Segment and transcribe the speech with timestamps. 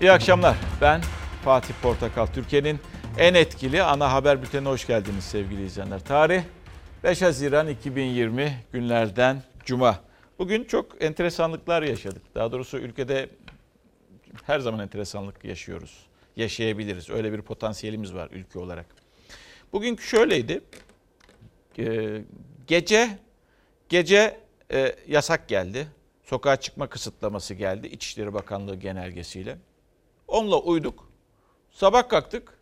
[0.00, 0.56] İyi akşamlar.
[0.80, 1.00] Ben
[1.44, 2.26] Fatih Portakal.
[2.26, 2.78] Türkiye'nin
[3.18, 6.04] en etkili ana haber bültenine hoş geldiniz sevgili izleyenler.
[6.04, 6.42] Tarih
[7.04, 10.00] 5 Haziran 2020 günlerden Cuma.
[10.38, 12.22] Bugün çok enteresanlıklar yaşadık.
[12.34, 13.28] Daha doğrusu ülkede
[14.46, 16.06] her zaman enteresanlık yaşıyoruz.
[16.36, 17.10] Yaşayabiliriz.
[17.10, 18.86] Öyle bir potansiyelimiz var ülke olarak.
[19.72, 20.60] Bugünkü şöyleydi.
[21.78, 22.22] Ee,
[22.66, 23.18] gece
[23.88, 24.40] gece
[24.72, 25.86] e, yasak geldi.
[26.24, 29.56] Sokağa çıkma kısıtlaması geldi İçişleri Bakanlığı genelgesiyle.
[30.30, 31.08] Onunla uyduk.
[31.70, 32.58] Sabah kalktık.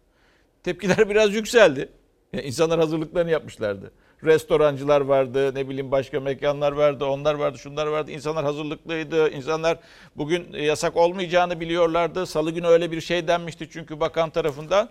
[0.62, 1.88] Tepkiler biraz yükseldi.
[2.32, 3.92] Yani insanlar hazırlıklarını yapmışlardı.
[4.24, 8.10] Restorancılar vardı, ne bileyim başka mekanlar vardı, onlar vardı, şunlar vardı.
[8.10, 9.30] İnsanlar hazırlıklıydı.
[9.30, 9.78] İnsanlar
[10.16, 12.26] bugün yasak olmayacağını biliyorlardı.
[12.26, 14.88] Salı günü öyle bir şey denmişti çünkü bakan tarafından.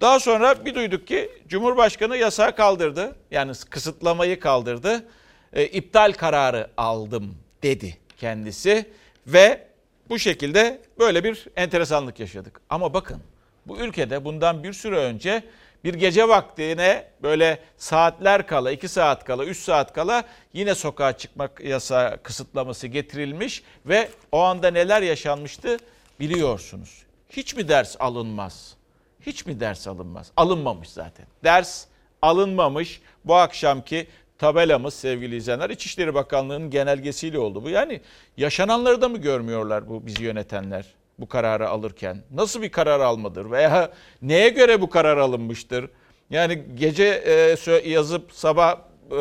[0.00, 3.16] Daha sonra bir duyduk ki Cumhurbaşkanı yasağı kaldırdı.
[3.30, 5.06] Yani kısıtlamayı kaldırdı.
[5.52, 8.86] E, iptal kararı aldım dedi kendisi
[9.26, 9.66] ve
[10.08, 12.60] bu şekilde böyle bir enteresanlık yaşadık.
[12.70, 13.22] Ama bakın
[13.66, 15.42] bu ülkede bundan bir süre önce
[15.84, 21.60] bir gece vaktine böyle saatler kala, 2 saat kala, 3 saat kala yine sokağa çıkmak
[21.64, 25.76] yasa kısıtlaması getirilmiş ve o anda neler yaşanmıştı
[26.20, 27.02] biliyorsunuz.
[27.30, 28.76] Hiç mi ders alınmaz?
[29.20, 30.30] Hiç mi ders alınmaz?
[30.36, 31.26] Alınmamış zaten.
[31.44, 31.84] Ders
[32.22, 34.06] alınmamış bu akşamki
[34.38, 37.70] tabelamız sevgili izleyenler İçişleri Bakanlığı'nın genelgesiyle oldu bu.
[37.70, 38.00] Yani
[38.36, 40.86] yaşananları da mı görmüyorlar bu bizi yönetenler
[41.18, 42.22] bu kararı alırken?
[42.30, 43.90] Nasıl bir karar almadır veya
[44.22, 45.90] neye göre bu karar alınmıştır?
[46.30, 47.22] Yani gece
[47.66, 48.76] e, yazıp sabah
[49.10, 49.16] e,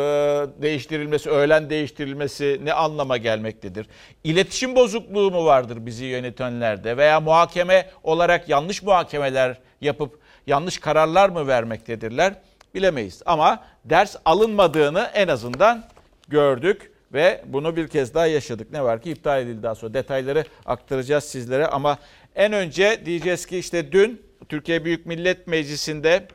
[0.61, 3.87] değiştirilmesi, öğlen değiştirilmesi ne anlama gelmektedir?
[4.23, 11.47] İletişim bozukluğu mu vardır bizi yönetenlerde veya muhakeme olarak yanlış muhakemeler yapıp yanlış kararlar mı
[11.47, 12.33] vermektedirler?
[12.75, 13.21] Bilemeyiz.
[13.25, 15.85] Ama ders alınmadığını en azından
[16.27, 18.71] gördük ve bunu bir kez daha yaşadık.
[18.71, 21.97] Ne var ki iptal edildi daha sonra detayları aktaracağız sizlere ama
[22.35, 26.27] en önce diyeceğiz ki işte dün Türkiye Büyük Millet Meclisi'nde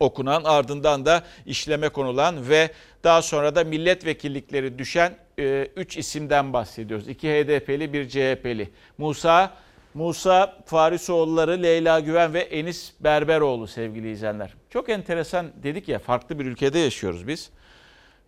[0.00, 2.70] okunan ardından da işleme konulan ve
[3.04, 7.08] daha sonra da milletvekillikleri düşen 3 e, isimden bahsediyoruz.
[7.08, 8.70] 2 HDP'li bir CHP'li.
[8.98, 9.52] Musa
[9.96, 14.54] Musa Farisoğulları, Leyla Güven ve Enis Berberoğlu sevgili izleyenler.
[14.70, 17.50] Çok enteresan dedik ya farklı bir ülkede yaşıyoruz biz.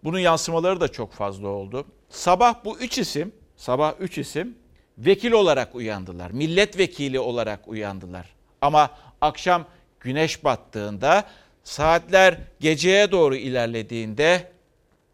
[0.05, 1.87] Bunun yansımaları da çok fazla oldu.
[2.09, 4.59] Sabah bu üç isim, sabah üç isim
[4.99, 6.31] vekil olarak uyandılar.
[6.31, 8.27] Milletvekili olarak uyandılar.
[8.61, 8.91] Ama
[9.21, 9.65] akşam
[10.01, 11.25] güneş battığında
[11.65, 14.53] saatler geceye doğru ilerlediğinde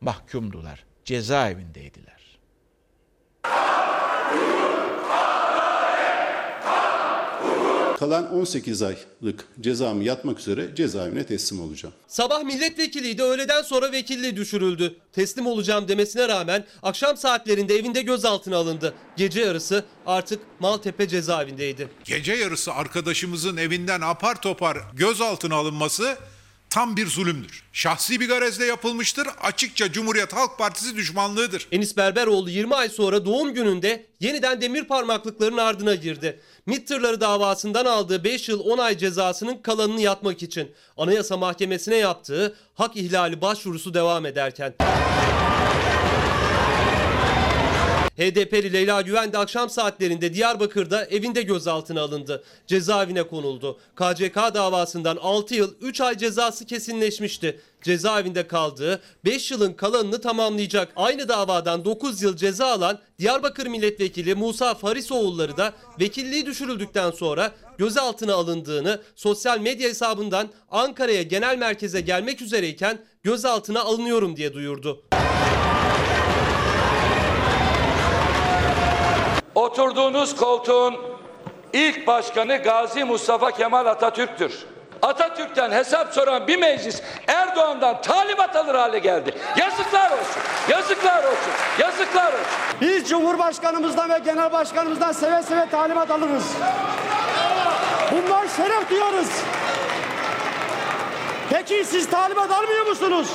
[0.00, 0.84] mahkumdular.
[1.04, 2.13] Cezaevindeydiler.
[7.96, 11.94] Kalan 18 aylık cezamı yatmak üzere cezaevine teslim olacağım.
[12.08, 14.96] Sabah milletvekiliydi öğleden sonra vekilliği düşürüldü.
[15.12, 18.94] Teslim olacağım demesine rağmen akşam saatlerinde evinde gözaltına alındı.
[19.16, 21.88] Gece yarısı artık Maltepe cezaevindeydi.
[22.04, 26.16] Gece yarısı arkadaşımızın evinden apar topar gözaltına alınması
[26.70, 27.62] tam bir zulümdür.
[27.72, 29.28] Şahsi bir garezle yapılmıştır.
[29.42, 31.68] Açıkça Cumhuriyet Halk Partisi düşmanlığıdır.
[31.72, 36.40] Enis Berberoğlu 20 ay sonra doğum gününde yeniden demir parmaklıkların ardına girdi.
[36.66, 42.96] MİT davasından aldığı 5 yıl 10 ay cezasının kalanını yatmak için Anayasa Mahkemesi'ne yaptığı hak
[42.96, 44.74] ihlali başvurusu devam ederken.
[48.16, 52.44] HDP'li Leyla Güven de akşam saatlerinde Diyarbakır'da evinde gözaltına alındı.
[52.66, 53.78] Cezaevine konuldu.
[53.96, 57.60] KCK davasından 6 yıl 3 ay cezası kesinleşmişti.
[57.82, 60.92] Cezaevinde kaldığı 5 yılın kalanını tamamlayacak.
[60.96, 68.34] Aynı davadan 9 yıl ceza alan Diyarbakır Milletvekili Musa Farisoğulları da vekilliği düşürüldükten sonra gözaltına
[68.34, 75.02] alındığını sosyal medya hesabından Ankara'ya genel merkeze gelmek üzereyken gözaltına alınıyorum diye duyurdu.
[79.54, 80.94] Oturduğunuz koltuğun
[81.72, 84.66] ilk başkanı Gazi Mustafa Kemal Atatürk'tür.
[85.02, 89.34] Atatürk'ten hesap soran bir meclis Erdoğan'dan talimat alır hale geldi.
[89.56, 90.42] Yazıklar olsun.
[90.68, 91.52] Yazıklar olsun.
[91.78, 92.46] Yazıklar olsun.
[92.80, 96.52] Biz Cumhurbaşkanımızdan ve Genel Başkanımızdan seve seve talimat alırız.
[98.12, 99.30] Bundan şeref duyarız.
[101.50, 103.28] Peki siz talimat almıyor musunuz?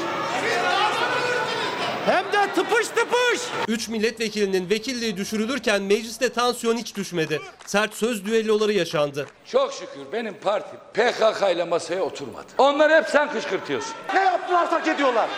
[2.06, 3.42] Hem de tıpış tıpış.
[3.68, 7.42] 3 milletvekilinin vekilliği düşürülürken mecliste tansiyon hiç düşmedi.
[7.66, 9.28] Sert söz düelloları yaşandı.
[9.52, 12.46] Çok şükür benim parti PKK ile masaya oturmadı.
[12.58, 13.92] Onları hep sen kışkırtıyorsun.
[14.14, 15.30] Ne yaptılar hak ediyorlar?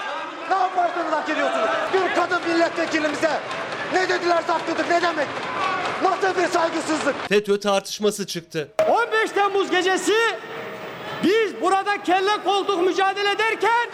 [0.50, 1.70] Ne yaparsanız hak ediyorsunuz?
[1.94, 3.40] Bir kadın milletvekilimize
[3.94, 5.28] ne dediler haklıdır ne demek?
[6.04, 7.16] Nasıl bir saygısızlık?
[7.30, 8.72] FETÖ tartışması çıktı.
[8.90, 10.14] 15 Temmuz gecesi
[11.24, 13.90] biz burada kelle koltuk mücadele ederken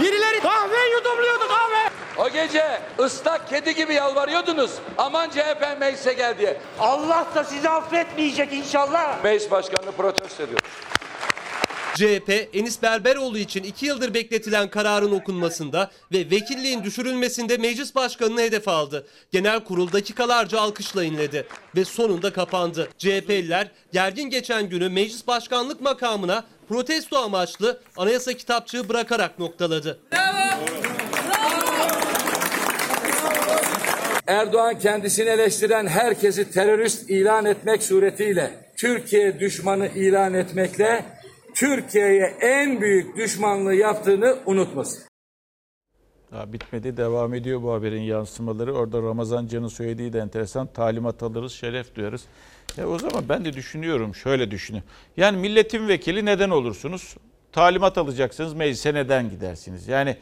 [0.00, 1.91] birileri kahve yudumluyordu kahve.
[2.18, 4.70] O gece ıslak kedi gibi yalvarıyordunuz.
[4.98, 6.60] Aman CHP meclise gel diye.
[6.80, 9.24] Allah da sizi affetmeyecek inşallah.
[9.24, 10.60] Meclis başkanını protesto ediyor.
[11.94, 18.68] CHP, Enis Berberoğlu için 2 yıldır bekletilen kararın okunmasında ve vekilliğin düşürülmesinde meclis başkanını hedef
[18.68, 19.06] aldı.
[19.32, 22.88] Genel kurul dakikalarca alkışla inledi ve sonunda kapandı.
[22.98, 30.00] CHP'liler gergin geçen günü meclis başkanlık makamına protesto amaçlı anayasa kitapçığı bırakarak noktaladı.
[34.32, 41.04] Erdoğan kendisini eleştiren herkesi terörist ilan etmek suretiyle Türkiye düşmanı ilan etmekle
[41.54, 45.02] Türkiye'ye en büyük düşmanlığı yaptığını unutmasın.
[46.32, 48.74] Daha bitmedi devam ediyor bu haberin yansımaları.
[48.74, 50.66] Orada Ramazan Can'ın söylediği de enteresan.
[50.66, 52.24] Talimat alırız, şeref duyarız.
[52.76, 54.90] Ya o zaman ben de düşünüyorum, şöyle düşünüyorum.
[55.16, 57.16] Yani milletin vekili neden olursunuz?
[57.52, 59.88] Talimat alacaksınız, meclise neden gidersiniz?
[59.88, 60.16] Yani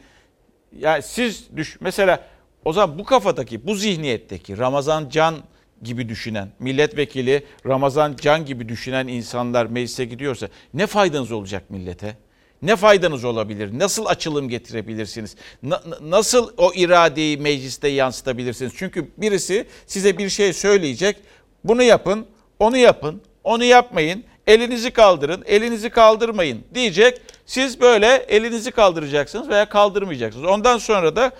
[0.77, 2.23] yani siz düş mesela
[2.65, 5.35] o zaman bu kafadaki, bu zihniyetteki Ramazan Can
[5.83, 12.17] gibi düşünen, milletvekili Ramazan Can gibi düşünen insanlar meclise gidiyorsa ne faydanız olacak millete?
[12.61, 13.79] Ne faydanız olabilir?
[13.79, 15.35] Nasıl açılım getirebilirsiniz?
[15.63, 18.73] Na- nasıl o iradeyi mecliste yansıtabilirsiniz?
[18.75, 21.17] Çünkü birisi size bir şey söyleyecek.
[21.63, 22.25] Bunu yapın,
[22.59, 24.23] onu yapın, onu yapmayın.
[24.47, 27.21] Elinizi kaldırın, elinizi kaldırmayın diyecek.
[27.45, 30.45] Siz böyle elinizi kaldıracaksınız veya kaldırmayacaksınız.
[30.45, 31.31] Ondan sonra da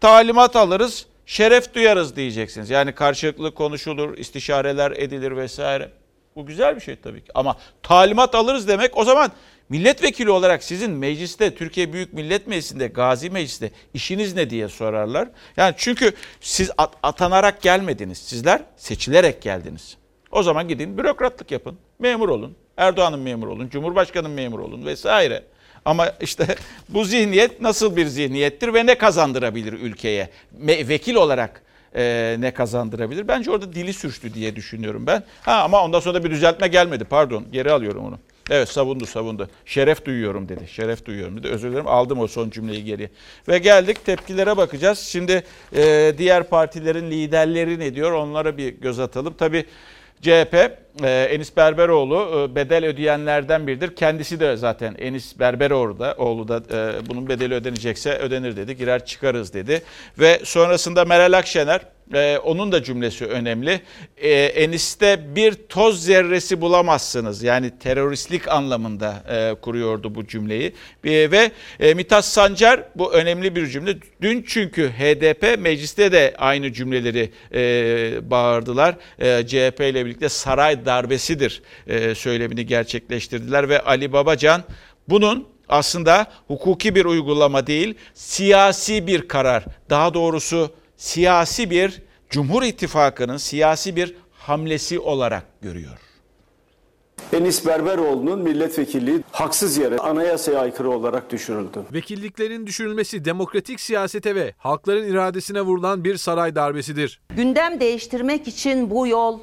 [0.00, 2.70] talimat alırız, şeref duyarız diyeceksiniz.
[2.70, 5.90] Yani karşılıklı konuşulur, istişareler edilir vesaire.
[6.36, 7.30] Bu güzel bir şey tabii ki.
[7.34, 9.32] Ama talimat alırız demek o zaman
[9.68, 15.28] milletvekili olarak sizin mecliste, Türkiye Büyük Millet Meclisi'nde, Gazi Meclisi'nde işiniz ne diye sorarlar.
[15.56, 18.18] Yani çünkü siz at- atanarak gelmediniz.
[18.18, 19.96] Sizler seçilerek geldiniz.
[20.30, 21.78] O zaman gidin bürokratlık yapın.
[21.98, 22.56] Memur olun.
[22.76, 23.68] Erdoğan'ın memuru olun.
[23.68, 25.42] Cumhurbaşkanı'nın memuru olun vesaire.
[25.86, 26.46] Ama işte
[26.88, 30.30] bu zihniyet nasıl bir zihniyettir ve ne kazandırabilir ülkeye?
[30.62, 31.62] Vekil olarak
[31.94, 33.28] e, ne kazandırabilir?
[33.28, 35.22] Bence orada dili sürçtü diye düşünüyorum ben.
[35.42, 37.04] Ha ama ondan sonra da bir düzeltme gelmedi.
[37.04, 38.18] Pardon geri alıyorum onu.
[38.50, 39.48] Evet savundu savundu.
[39.66, 40.68] Şeref duyuyorum dedi.
[40.68, 41.48] Şeref duyuyorum dedi.
[41.48, 43.10] Özür dilerim aldım o son cümleyi geriye.
[43.48, 44.98] Ve geldik tepkilere bakacağız.
[44.98, 45.42] Şimdi
[45.76, 49.34] e, diğer partilerin liderleri ne diyor onlara bir göz atalım.
[49.38, 49.64] Tabii
[50.22, 50.54] CHP
[51.04, 53.96] e, Enis Berberoğlu e, bedel ödeyenlerden biridir.
[53.96, 58.76] Kendisi de zaten Enis Berberoğlu da oğlu da e, bunun bedeli ödenecekse ödenir dedi.
[58.76, 59.82] Girer çıkarız dedi.
[60.18, 61.80] Ve sonrasında Meral Akşener
[62.14, 63.80] e, onun da cümlesi önemli.
[64.16, 67.42] E, Enis'te bir toz zerresi bulamazsınız.
[67.42, 70.72] Yani teröristlik anlamında e, kuruyordu bu cümleyi.
[71.04, 71.50] E, ve
[71.80, 73.96] e, Mithat Sancar bu önemli bir cümle.
[74.22, 78.96] Dün çünkü HDP mecliste de aynı cümleleri e, bağırdılar.
[79.18, 84.64] E, CHP ile birlikte saray darbesidir e, söylemini gerçekleştirdiler ve Ali Babacan
[85.08, 89.64] bunun aslında hukuki bir uygulama değil, siyasi bir karar.
[89.90, 95.98] Daha doğrusu siyasi bir Cumhur İttifakı'nın siyasi bir hamlesi olarak görüyor.
[97.32, 101.84] Enis Berberoğlu'nun milletvekilliği haksız yere anayasaya aykırı olarak düşürüldü.
[101.92, 107.20] Vekilliklerin düşürülmesi demokratik siyasete ve halkların iradesine vurulan bir saray darbesidir.
[107.36, 109.40] Gündem değiştirmek için bu yol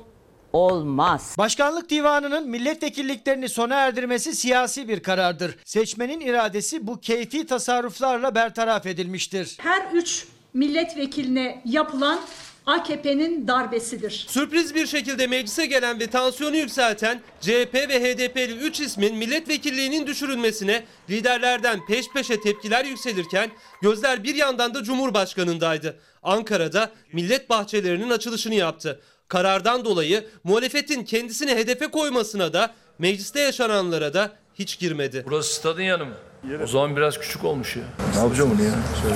[0.54, 1.36] olmaz.
[1.38, 5.56] Başkanlık divanının milletvekilliklerini sona erdirmesi siyasi bir karardır.
[5.66, 9.58] Seçmenin iradesi bu keyfi tasarruflarla bertaraf edilmiştir.
[9.60, 12.20] Her üç milletvekiline yapılan
[12.66, 14.26] AKP'nin darbesidir.
[14.30, 20.84] Sürpriz bir şekilde meclise gelen ve tansiyonu yükselten CHP ve HDP'li 3 ismin milletvekilliğinin düşürülmesine
[21.10, 23.52] liderlerden peş peşe tepkiler yükselirken
[23.82, 26.00] gözler bir yandan da Cumhurbaşkanı'ndaydı.
[26.24, 29.02] Ankara'da millet bahçelerinin açılışını yaptı.
[29.28, 35.24] Karardan dolayı muhalefetin kendisini hedefe koymasına da mecliste yaşananlara da hiç girmedi.
[35.26, 36.16] Burası stadın yanı mı?
[36.64, 37.84] O zaman biraz küçük olmuş ya.
[38.16, 38.72] Ne yapacağım onu ya?
[39.02, 39.16] Şöyle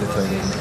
[0.00, 0.52] detaylarını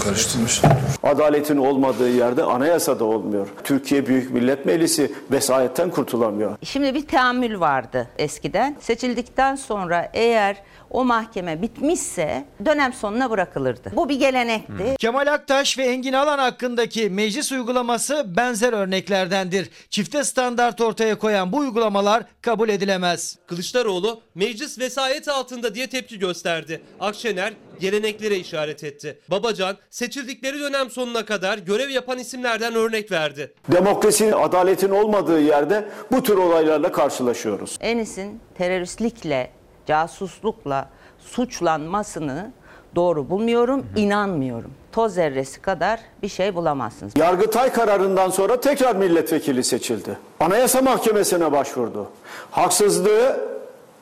[0.00, 0.62] karıştırmış.
[1.02, 3.48] Adaletin olmadığı yerde anayasa da olmuyor.
[3.64, 6.56] Türkiye Büyük Millet Meclisi vesayetten kurtulamıyor.
[6.64, 8.76] Şimdi bir teamül vardı eskiden.
[8.80, 10.56] Seçildikten sonra eğer
[10.90, 13.92] o mahkeme bitmişse dönem sonuna bırakılırdı.
[13.96, 14.96] Bu bir gelenekti.
[14.98, 19.70] Kemal Aktaş ve Engin Alan hakkındaki meclis uygulaması benzer örneklerdendir.
[19.90, 23.38] Çifte standart ortaya koyan bu uygulamalar kabul edilemez.
[23.46, 26.80] Kılıçdaroğlu meclis vesayet altında diye tepki gösterdi.
[27.00, 29.18] Akşener geleneklere işaret etti.
[29.30, 33.52] Babacan seçildikleri dönem sonuna kadar görev yapan isimlerden örnek verdi.
[33.72, 37.76] Demokrasinin, adaletin olmadığı yerde bu tür olaylarla karşılaşıyoruz.
[37.80, 39.50] Enis'in teröristlikle,
[39.86, 42.52] casuslukla suçlanmasını
[42.94, 44.70] doğru bulmuyorum, inanmıyorum.
[44.92, 47.12] Toz zerresi kadar bir şey bulamazsınız.
[47.16, 50.18] Yargıtay kararından sonra tekrar milletvekili seçildi.
[50.40, 52.10] Anayasa Mahkemesi'ne başvurdu.
[52.50, 53.49] Haksızlığı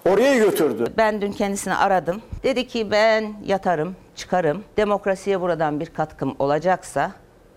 [0.06, 0.84] oraya götürdü.
[0.96, 2.22] Ben dün kendisini aradım.
[2.42, 4.64] Dedi ki ben yatarım, çıkarım.
[4.76, 7.12] Demokrasiye buradan bir katkım olacaksa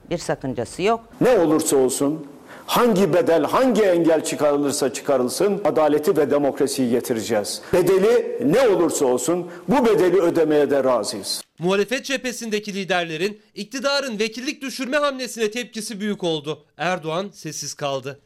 [0.10, 1.00] bir sakıncası yok.
[1.22, 2.28] Ne olursa olsun,
[2.66, 7.62] hangi bedel, hangi engel çıkarılırsa çıkarılsın adaleti ve demokrasiyi getireceğiz.
[7.74, 11.42] Bedeli ne olursa olsun bu bedeli ödemeye de razıyız.
[11.60, 16.66] Muhalefet cephesindeki liderlerin iktidarın vekillik düşürme hamlesine tepkisi büyük oldu.
[16.78, 18.20] Erdoğan sessiz kaldı.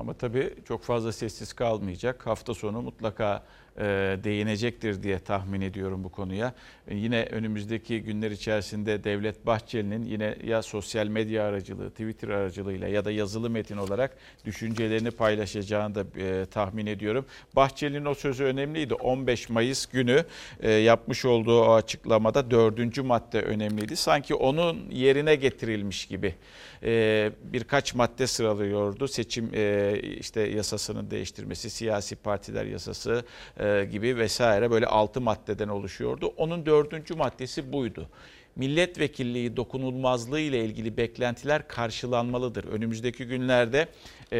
[0.00, 2.26] Ama tabii çok fazla sessiz kalmayacak.
[2.26, 3.42] Hafta sonu mutlaka
[3.78, 3.82] e,
[4.24, 6.54] değinecektir diye tahmin ediyorum bu konuya.
[6.88, 13.04] E, yine önümüzdeki günler içerisinde Devlet Bahçeli'nin yine ya sosyal medya aracılığı, Twitter aracılığıyla ya
[13.04, 17.26] da yazılı metin olarak düşüncelerini paylaşacağını da e, tahmin ediyorum.
[17.56, 18.94] Bahçeli'nin o sözü önemliydi.
[18.94, 20.24] 15 Mayıs günü
[20.60, 23.96] e, yapmış olduğu o açıklamada dördüncü madde önemliydi.
[23.96, 26.34] Sanki onun yerine getirilmiş gibi
[26.82, 29.08] e, birkaç madde sıralıyordu.
[29.08, 33.24] Seçim e, işte yasasının değiştirmesi, siyasi partiler yasası
[33.60, 36.32] e, gibi vesaire böyle altı maddeden oluşuyordu.
[36.36, 38.08] Onun dördüncü maddesi buydu.
[38.56, 42.64] Milletvekilliği dokunulmazlığı ile ilgili beklentiler karşılanmalıdır.
[42.64, 43.88] Önümüzdeki günlerde
[44.32, 44.38] e,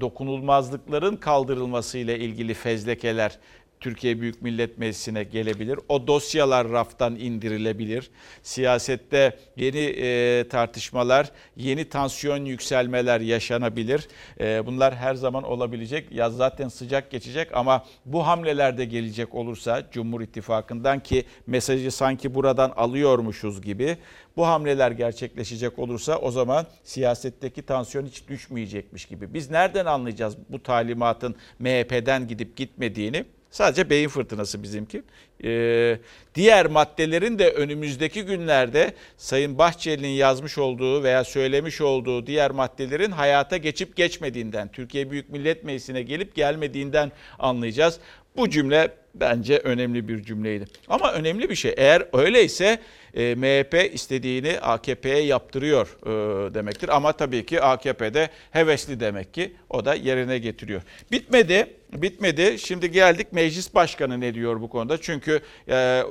[0.00, 3.38] dokunulmazlıkların kaldırılması ile ilgili fezlekeler
[3.80, 5.78] Türkiye Büyük Millet Meclisi'ne gelebilir.
[5.88, 8.10] O dosyalar raftan indirilebilir.
[8.42, 14.08] Siyasette yeni e, tartışmalar, yeni tansiyon yükselmeler yaşanabilir.
[14.40, 16.12] E, bunlar her zaman olabilecek.
[16.12, 22.72] Yaz zaten sıcak geçecek ama bu hamlelerde gelecek olursa Cumhur İttifakı'ndan ki mesajı sanki buradan
[22.76, 23.96] alıyormuşuz gibi
[24.36, 29.34] bu hamleler gerçekleşecek olursa o zaman siyasetteki tansiyon hiç düşmeyecekmiş gibi.
[29.34, 33.24] Biz nereden anlayacağız bu talimatın MHP'den gidip gitmediğini?
[33.56, 35.02] Sadece beyin fırtınası bizimki.
[35.44, 35.98] Ee,
[36.34, 43.56] diğer maddelerin de önümüzdeki günlerde Sayın Bahçeli'nin yazmış olduğu veya söylemiş olduğu diğer maddelerin hayata
[43.56, 47.98] geçip geçmediğinden, Türkiye Büyük Millet Meclisi'ne gelip gelmediğinden anlayacağız.
[48.36, 50.66] Bu cümle bence önemli bir cümleydi.
[50.88, 51.74] Ama önemli bir şey.
[51.76, 52.78] Eğer öyleyse
[53.16, 56.96] e, MHP istediğini AKP'ye yaptırıyor e, demektir.
[56.96, 60.82] Ama tabii ki AKP'de hevesli demek ki o da yerine getiriyor.
[61.12, 61.66] Bitmedi.
[61.92, 62.58] Bitmedi.
[62.58, 65.00] Şimdi geldik meclis başkanı ne diyor bu konuda?
[65.00, 66.02] Çünkü e,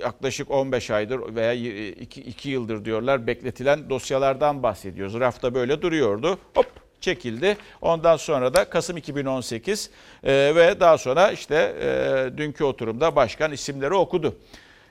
[0.00, 5.20] yaklaşık 15 aydır veya 2, 2 yıldır diyorlar bekletilen dosyalardan bahsediyoruz.
[5.20, 6.38] Rafta böyle duruyordu.
[6.54, 6.66] Hop
[7.00, 7.56] çekildi.
[7.80, 9.90] Ondan sonra da Kasım 2018
[10.24, 14.36] e, ve daha sonra işte e, dünkü oturumda başkan isimleri okudu.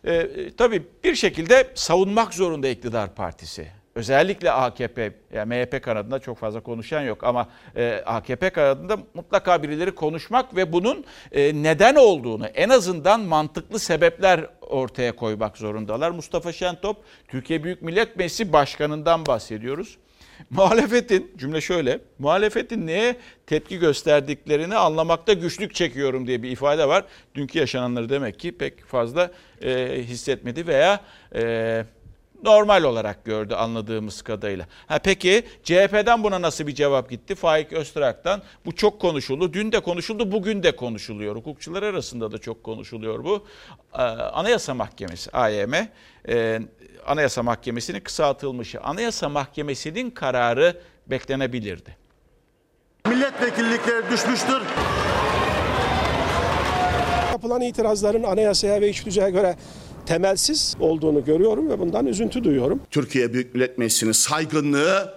[0.05, 3.67] E, tabii bir şekilde savunmak zorunda iktidar partisi.
[3.95, 9.95] Özellikle AKP, yani MHP kanadında çok fazla konuşan yok ama e, AKP kanadında mutlaka birileri
[9.95, 16.11] konuşmak ve bunun e, neden olduğunu en azından mantıklı sebepler ortaya koymak zorundalar.
[16.11, 19.97] Mustafa Şentop, Türkiye Büyük Millet Meclisi Başkanı'ndan bahsediyoruz.
[20.49, 23.15] Muhalefetin, cümle şöyle, muhalefetin neye
[23.47, 27.05] tepki gösterdiklerini anlamakta güçlük çekiyorum diye bir ifade var.
[27.35, 29.31] Dünkü yaşananları demek ki pek fazla
[29.61, 31.01] e, hissetmedi veya
[31.35, 31.85] e,
[32.43, 34.65] normal olarak gördü anladığımız kadarıyla.
[34.87, 37.35] Ha peki CHP'den buna nasıl bir cevap gitti?
[37.35, 39.53] Faik Öztrak'tan bu çok konuşuldu.
[39.53, 41.35] Dün de konuşuldu, bugün de konuşuluyor.
[41.35, 43.45] Hukukçular arasında da çok konuşuluyor bu.
[43.93, 45.73] Ee, Anayasa Mahkemesi AYM
[46.27, 46.59] e,
[47.05, 48.81] Anayasa Mahkemesi'nin kısaltılmışı.
[48.81, 51.97] Anayasa Mahkemesi'nin kararı beklenebilirdi.
[53.07, 54.61] Milletvekillikleri düşmüştür.
[57.31, 59.55] Yapılan itirazların anayasaya ve iç düzeye göre
[60.05, 62.81] temelsiz olduğunu görüyorum ve bundan üzüntü duyuyorum.
[62.91, 65.13] Türkiye Büyük Millet Meclisi'nin saygınlığı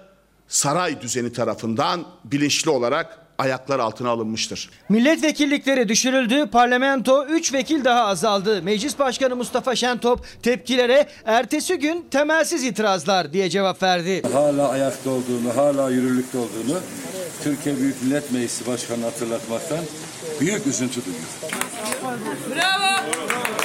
[0.48, 4.70] saray düzeni tarafından bilinçli olarak ayaklar altına alınmıştır.
[4.88, 8.62] Milletvekillikleri düşürüldü, parlamento 3 vekil daha azaldı.
[8.62, 14.22] Meclis Başkanı Mustafa Şentop tepkilere ertesi gün temelsiz itirazlar diye cevap verdi.
[14.32, 16.80] Hala ayakta olduğunu, hala yürürlükte olduğunu
[17.44, 19.80] Türkiye Büyük Millet Meclisi Başkanı hatırlatmaktan
[20.40, 21.24] büyük üzüntü duyuyor.
[22.50, 23.63] Bravo!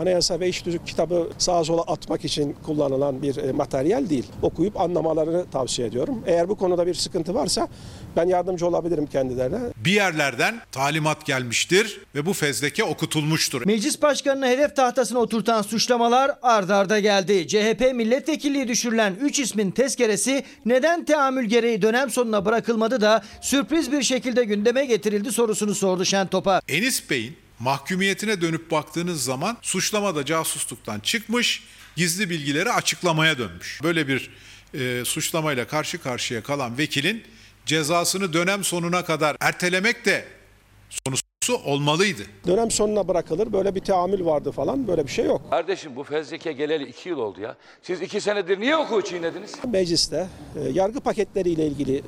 [0.00, 4.26] Anayasa ve İş Düzük kitabı sağa sola atmak için kullanılan bir e, materyal değil.
[4.42, 6.24] Okuyup anlamalarını tavsiye ediyorum.
[6.26, 7.68] Eğer bu konuda bir sıkıntı varsa
[8.16, 9.58] ben yardımcı olabilirim kendilerine.
[9.76, 13.66] Bir yerlerden talimat gelmiştir ve bu fezleke okutulmuştur.
[13.66, 17.48] Meclis Başkanı'nı hedef tahtasına oturtan suçlamalar ard arda geldi.
[17.48, 24.02] CHP milletvekilliği düşürülen 3 ismin tezkeresi neden teamül gereği dönem sonuna bırakılmadı da sürpriz bir
[24.02, 26.62] şekilde gündeme getirildi sorusunu sordu Şentop'a.
[26.68, 31.62] Enis Bey'in mahkumiyetine dönüp baktığınız zaman suçlamada casusluktan çıkmış,
[31.96, 33.80] gizli bilgileri açıklamaya dönmüş.
[33.82, 34.30] Böyle bir
[34.74, 37.24] e, suçlamayla karşı karşıya kalan vekilin
[37.66, 40.28] cezasını dönem sonuna kadar ertelemek de
[40.90, 41.19] sonuçsuz
[41.50, 42.22] konusu olmalıydı.
[42.46, 45.50] Dönem sonuna bırakılır böyle bir teamül vardı falan böyle bir şey yok.
[45.50, 47.56] Kardeşim bu fezleke geleli iki yıl oldu ya.
[47.82, 49.54] Siz iki senedir niye hukuku çiğnediniz?
[49.72, 50.26] Mecliste
[50.56, 52.02] e, yargı paketleriyle ilgili e,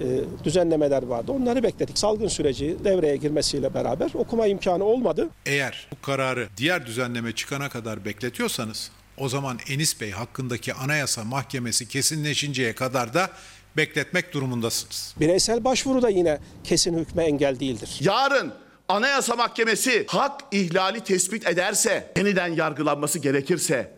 [0.44, 1.32] düzenlemeler vardı.
[1.32, 1.98] Onları bekledik.
[1.98, 5.28] Salgın süreci devreye girmesiyle beraber okuma imkanı olmadı.
[5.46, 11.88] Eğer bu kararı diğer düzenleme çıkana kadar bekletiyorsanız o zaman Enis Bey hakkındaki Anayasa Mahkemesi
[11.88, 13.30] kesinleşinceye kadar da
[13.76, 15.14] bekletmek durumundasınız.
[15.20, 17.98] Bireysel başvuru da yine kesin hükme engel değildir.
[18.00, 18.52] Yarın
[18.92, 23.92] Anayasa Mahkemesi hak ihlali tespit ederse, yeniden yargılanması gerekirse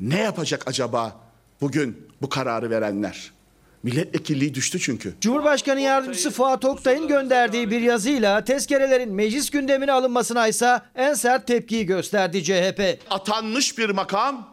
[0.00, 1.20] ne yapacak acaba
[1.60, 3.32] bugün bu kararı verenler?
[3.82, 5.14] Milletvekilliği düştü çünkü.
[5.20, 11.86] Cumhurbaşkanı Yardımcısı Fuat Oktay'ın gönderdiği bir yazıyla tezkerelerin meclis gündemine alınmasına ise en sert tepkiyi
[11.86, 12.80] gösterdi CHP.
[13.10, 14.48] Atanmış bir makam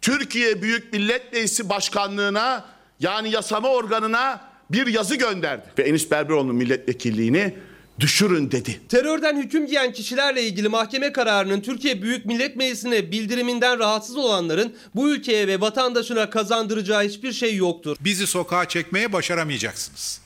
[0.00, 2.64] Türkiye Büyük Millet Meclisi Başkanlığına
[3.00, 5.64] yani yasama organına bir yazı gönderdi.
[5.78, 7.54] Ve Enis Berberoğlu'nun milletvekilliğini
[8.00, 8.80] düşürün dedi.
[8.88, 15.10] Terörden hüküm giyen kişilerle ilgili mahkeme kararının Türkiye Büyük Millet Meclisi'ne bildiriminden rahatsız olanların bu
[15.10, 17.96] ülkeye ve vatandaşına kazandıracağı hiçbir şey yoktur.
[18.00, 20.20] Bizi sokağa çekmeye başaramayacaksınız.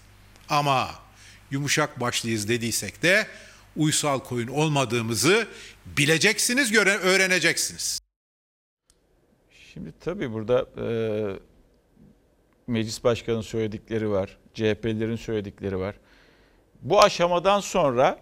[0.48, 0.88] Ama
[1.50, 3.26] yumuşak başlıyız dediysek de
[3.76, 5.46] uysal koyun olmadığımızı
[5.86, 8.00] bileceksiniz, göre öğreneceksiniz.
[9.72, 10.86] Şimdi tabii burada e,
[12.66, 15.94] meclis başkanının söyledikleri var, CHP'lilerin söyledikleri var.
[16.82, 18.18] Bu aşamadan sonra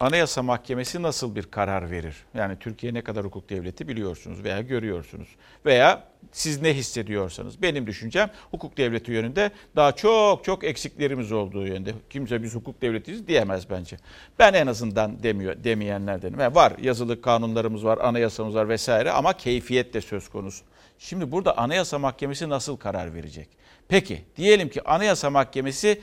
[0.00, 2.16] Anayasa Mahkemesi nasıl bir karar verir?
[2.34, 5.28] Yani Türkiye ne kadar hukuk devleti biliyorsunuz veya görüyorsunuz.
[5.66, 7.62] Veya siz ne hissediyorsanız.
[7.62, 11.92] Benim düşüncem hukuk devleti yönünde daha çok çok eksiklerimiz olduğu yönde.
[12.10, 13.96] Kimse biz hukuk devletiyiz diyemez bence.
[14.38, 16.40] Ben en azından demiyor demeyenlerdenim.
[16.40, 20.64] Yani var yazılı kanunlarımız var, anayasamız var vesaire ama keyfiyet de söz konusu.
[20.98, 23.48] Şimdi burada Anayasa Mahkemesi nasıl karar verecek?
[23.88, 26.00] Peki diyelim ki Anayasa Mahkemesi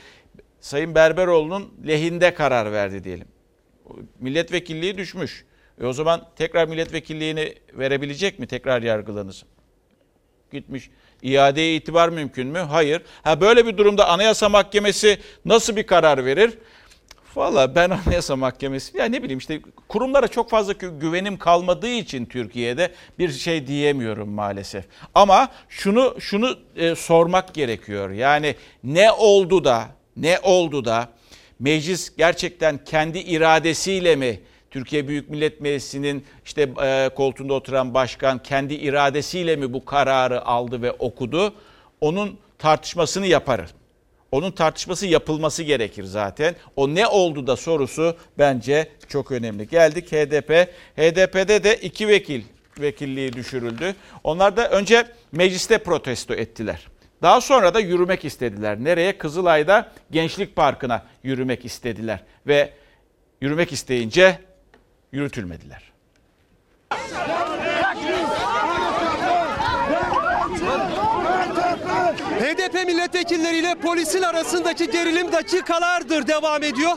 [0.61, 3.27] Sayın Berberoğlu'nun lehinde karar verdi diyelim.
[4.19, 5.45] Milletvekilliği düşmüş.
[5.81, 8.47] E o zaman tekrar milletvekilliğini verebilecek mi?
[8.47, 9.45] Tekrar yargılanır.
[10.51, 10.89] Gitmiş.
[11.21, 12.59] İadeye itibar mümkün mü?
[12.59, 13.01] Hayır.
[13.23, 16.57] Ha böyle bir durumda Anayasa Mahkemesi nasıl bir karar verir?
[17.35, 22.91] Valla ben Anayasa Mahkemesi ya ne bileyim işte kurumlara çok fazla güvenim kalmadığı için Türkiye'de
[23.19, 24.85] bir şey diyemiyorum maalesef.
[25.15, 28.09] Ama şunu şunu e, sormak gerekiyor.
[28.09, 31.09] Yani ne oldu da ne oldu da
[31.59, 34.39] meclis gerçekten kendi iradesiyle mi
[34.71, 40.81] Türkiye Büyük Millet Meclisi'nin işte e, koltuğunda oturan başkan kendi iradesiyle mi bu kararı aldı
[40.81, 41.53] ve okudu?
[42.01, 43.69] Onun tartışmasını yaparız.
[44.31, 46.55] Onun tartışması yapılması gerekir zaten.
[46.75, 49.67] O ne oldu da sorusu bence çok önemli.
[49.67, 50.69] Geldik HDP.
[50.97, 52.41] HDP'de de iki vekil
[52.79, 53.95] vekilliği düşürüldü.
[54.23, 56.87] Onlar da önce mecliste protesto ettiler.
[57.21, 58.77] Daha sonra da yürümek istediler.
[58.79, 59.17] Nereye?
[59.17, 62.23] Kızılay'da Gençlik Parkı'na yürümek istediler.
[62.47, 62.73] Ve
[63.41, 64.39] yürümek isteyince
[65.11, 65.89] yürütülmediler.
[72.39, 76.91] HDP milletvekilleriyle polisin arasındaki gerilim dakikalardır devam ediyor.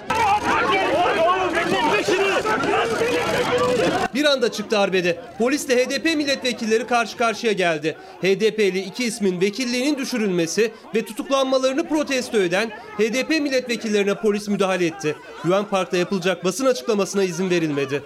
[4.15, 5.19] Bir anda çıktı arbede.
[5.39, 7.97] Polisle HDP milletvekilleri karşı karşıya geldi.
[8.23, 15.17] HDP'li iki ismin vekilliğinin düşürülmesi ve tutuklanmalarını protesto eden HDP milletvekillerine polis müdahale etti.
[15.45, 18.03] Güven Park'ta yapılacak basın açıklamasına izin verilmedi.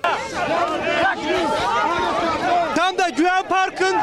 [2.77, 3.97] Tam da Güven Park'ın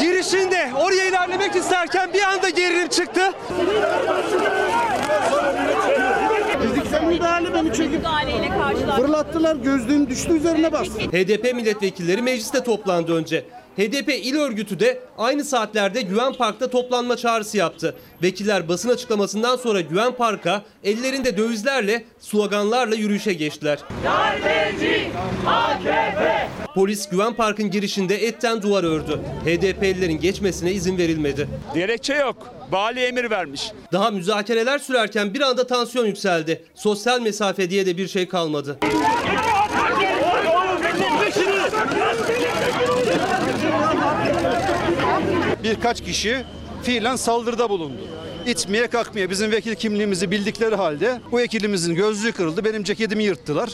[0.00, 3.32] girişinde oraya ilerlemek isterken bir anda gerilim çıktı.
[6.94, 8.04] Fiziksel müdahale beni çekip
[8.96, 11.00] fırlattılar gözlüğüm düştü üzerine bastı.
[11.00, 13.44] HDP milletvekilleri mecliste toplandı önce.
[13.76, 17.96] HDP il örgütü de aynı saatlerde Güven Park'ta toplanma çağrısı yaptı.
[18.22, 23.78] Vekiller basın açıklamasından sonra Güven Park'a ellerinde dövizlerle, sloganlarla yürüyüşe geçtiler.
[24.04, 25.08] Darbeci
[25.46, 26.48] AKP!
[26.74, 29.20] Polis Güven Park'ın girişinde etten duvar ördü.
[29.44, 31.48] HDP'lilerin geçmesine izin verilmedi.
[31.74, 32.36] Gerekçe yok.
[32.70, 33.72] Vali emir vermiş.
[33.92, 36.64] Daha müzakereler sürerken bir anda tansiyon yükseldi.
[36.74, 38.78] Sosyal mesafe diye de bir şey kalmadı.
[45.64, 46.44] Birkaç kişi
[46.82, 48.00] fiilen saldırıda bulundu.
[48.46, 52.64] İtmeye kalkmaya bizim vekil kimliğimizi bildikleri halde bu vekilimizin gözlüğü kırıldı.
[52.64, 53.70] Benim ceketimi yırttılar.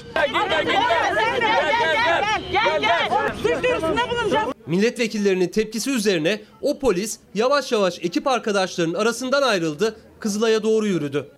[4.67, 11.31] Milletvekillerinin tepkisi üzerine o polis yavaş yavaş ekip arkadaşlarının arasından ayrıldı, Kızılay'a doğru yürüdü.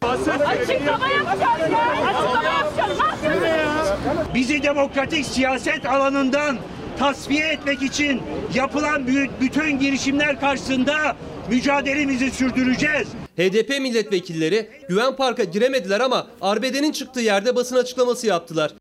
[4.34, 6.58] Bizi demokratik siyaset alanından
[6.98, 8.22] tasfiye etmek için
[8.55, 9.07] yapılan
[9.40, 11.16] bütün girişimler karşısında
[11.50, 13.09] mücadelemizi sürdüreceğiz.
[13.37, 18.72] HDP milletvekilleri Güven Park'a giremediler ama arbedenin çıktığı yerde basın açıklaması yaptılar.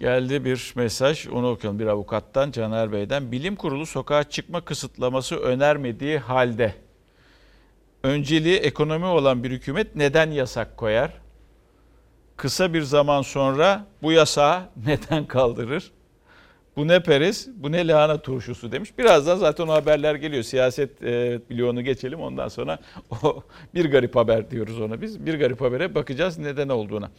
[0.00, 3.32] Geldi bir mesaj onu okuyalım bir avukattan Caner Bey'den.
[3.32, 6.74] Bilim kurulu sokağa çıkma kısıtlaması önermediği halde
[8.02, 11.12] önceliği ekonomi olan bir hükümet neden yasak koyar?
[12.38, 15.92] Kısa bir zaman sonra bu yasağı neden kaldırır?
[16.78, 18.98] Bu ne periz, bu ne lahana turşusu demiş.
[18.98, 20.42] Birazdan zaten o haberler geliyor.
[20.42, 22.78] Siyaset e, bloğunu geçelim ondan sonra
[23.22, 23.42] o
[23.74, 25.26] bir garip haber diyoruz ona biz.
[25.26, 27.10] Bir garip habere bakacağız neden olduğuna.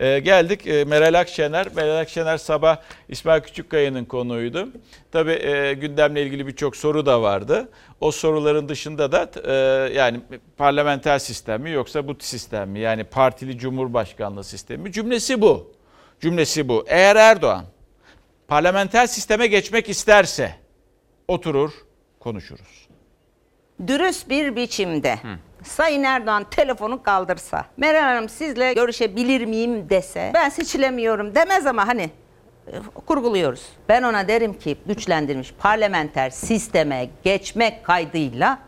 [0.00, 1.66] E, geldik e, Meral Akşener.
[1.76, 2.76] Meral Akşener sabah
[3.08, 4.68] İsmail Küçükkaya'nın konuğuydu.
[5.12, 7.68] Tabii e, gündemle ilgili birçok soru da vardı.
[8.00, 9.52] O soruların dışında da e,
[9.94, 10.20] yani
[10.56, 12.80] parlamenter sistem mi yoksa bu sistem mi?
[12.80, 14.92] Yani partili cumhurbaşkanlığı sistemi mi?
[14.92, 15.72] Cümlesi bu.
[16.20, 16.84] Cümlesi bu.
[16.88, 17.64] Eğer Erdoğan
[18.48, 20.54] parlamenter sisteme geçmek isterse
[21.28, 21.72] oturur
[22.20, 22.88] konuşuruz.
[23.86, 25.18] Dürüst bir biçimde
[25.64, 32.10] Sayın Erdoğan telefonu kaldırsa, Meral Hanım sizle görüşebilir miyim dese, ben seçilemiyorum demez ama hani
[32.66, 32.72] e,
[33.06, 33.62] kurguluyoruz.
[33.88, 38.58] Ben ona derim ki güçlendirilmiş parlamenter sisteme geçmek kaydıyla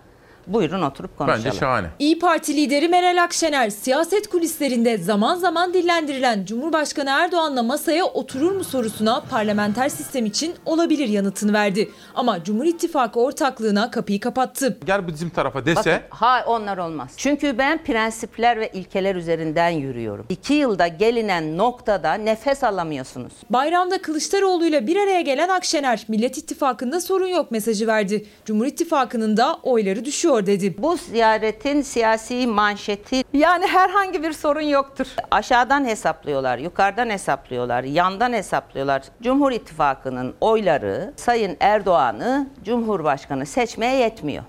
[0.52, 1.86] buyurun oturup konuşalım.
[1.98, 8.64] İyi Parti lideri Meral Akşener siyaset kulislerinde zaman zaman dillendirilen Cumhurbaşkanı Erdoğan'la masaya oturur mu
[8.64, 11.90] sorusuna parlamenter sistem için olabilir yanıtını verdi.
[12.14, 14.78] Ama Cumhur İttifakı ortaklığına kapıyı kapattı.
[14.86, 17.12] Gel bizim tarafa dese Bakın, ha onlar olmaz.
[17.16, 20.26] Çünkü ben prensipler ve ilkeler üzerinden yürüyorum.
[20.28, 23.32] İki yılda gelinen noktada nefes alamıyorsunuz.
[23.50, 28.26] Bayramda Kılıçdaroğlu ile bir araya gelen Akşener Millet İttifakı'nda sorun yok mesajı verdi.
[28.44, 30.74] Cumhur İttifakı'nın da oyları düşüyor dedi.
[30.78, 35.06] Bu ziyaretin siyasi manşeti yani herhangi bir sorun yoktur.
[35.30, 39.02] Aşağıdan hesaplıyorlar, yukarıdan hesaplıyorlar, yandan hesaplıyorlar.
[39.22, 44.44] Cumhur İttifakı'nın oyları Sayın Erdoğan'ı Cumhurbaşkanı seçmeye yetmiyor.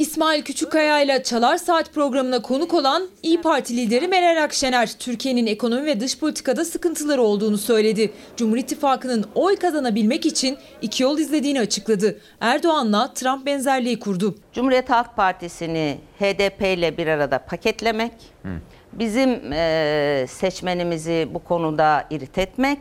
[0.00, 5.86] İsmail Küçükkaya ile Çalar Saat programına konuk olan İyi Parti lideri Meral Akşener, Türkiye'nin ekonomi
[5.86, 8.12] ve dış politikada sıkıntıları olduğunu söyledi.
[8.36, 12.20] Cumhur İttifakı'nın oy kazanabilmek için iki yol izlediğini açıkladı.
[12.40, 14.34] Erdoğan'la Trump benzerliği kurdu.
[14.52, 18.12] Cumhuriyet Halk Partisi'ni HDP ile bir arada paketlemek,
[18.92, 19.30] bizim
[20.28, 22.78] seçmenimizi bu konuda irit etmek,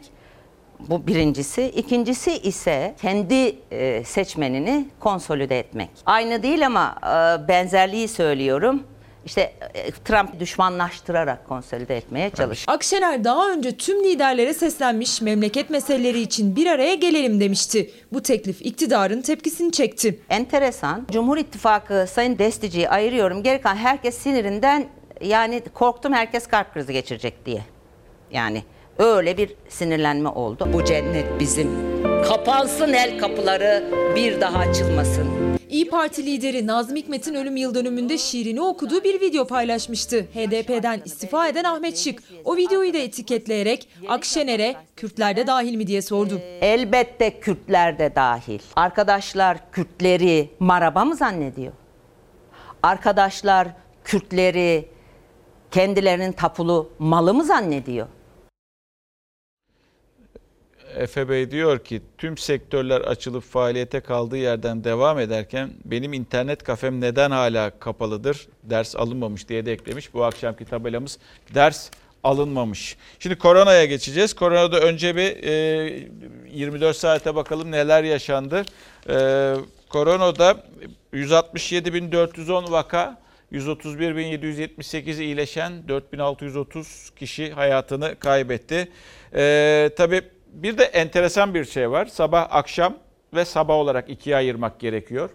[0.79, 1.63] bu birincisi.
[1.63, 5.89] İkincisi ise kendi e, seçmenini konsolide etmek.
[6.05, 8.83] Aynı değil ama e, benzerliği söylüyorum.
[9.25, 12.63] İşte e, Trump düşmanlaştırarak konsolide etmeye çalış.
[12.67, 17.91] Akşener daha önce tüm liderlere seslenmiş memleket meseleleri için bir araya gelelim demişti.
[18.13, 20.19] Bu teklif iktidarın tepkisini çekti.
[20.29, 21.07] Enteresan.
[21.11, 23.43] Cumhur İttifakı Sayın Destici'yi ayırıyorum.
[23.43, 24.85] Geri kalan herkes sinirinden
[25.21, 27.61] yani korktum herkes kalp krizi geçirecek diye.
[28.31, 28.63] Yani
[28.99, 30.69] öyle bir sinirlenme oldu.
[30.73, 31.69] Bu cennet bizim.
[32.27, 33.83] Kapansın el kapıları
[34.15, 35.27] bir daha açılmasın.
[35.69, 40.21] İyi Parti lideri Nazım Hikmet'in ölüm yıl dönümünde şiirini okuduğu bir video paylaşmıştı.
[40.21, 46.01] HDP'den istifa eden Ahmet Şık o videoyu da etiketleyerek Akşener'e Kürtler de dahil mi diye
[46.01, 46.41] sordu.
[46.61, 48.59] Elbette Kürtler de dahil.
[48.75, 51.73] Arkadaşlar Kürtleri maraba mı zannediyor?
[52.83, 53.67] Arkadaşlar
[54.03, 54.85] Kürtleri
[55.71, 58.07] kendilerinin tapulu malı mı zannediyor?
[60.99, 67.01] Efe Bey diyor ki tüm sektörler açılıp faaliyete kaldığı yerden devam ederken benim internet kafem
[67.01, 68.47] neden hala kapalıdır?
[68.63, 70.13] Ders alınmamış diye de eklemiş.
[70.13, 71.19] Bu akşamki tabelamız
[71.55, 71.89] ders
[72.23, 72.97] alınmamış.
[73.19, 74.33] Şimdi koronaya geçeceğiz.
[74.33, 76.07] Koronada önce bir e,
[76.51, 78.63] 24 saate bakalım neler yaşandı.
[79.09, 79.55] E,
[79.89, 80.63] koronada
[81.13, 83.17] 167.410 vaka,
[83.51, 88.91] 131.778 iyileşen, 4.630 kişi hayatını kaybetti.
[89.35, 90.21] E, tabii
[90.53, 92.05] bir de enteresan bir şey var.
[92.05, 92.93] Sabah, akşam
[93.33, 95.29] ve sabah olarak ikiye ayırmak gerekiyor.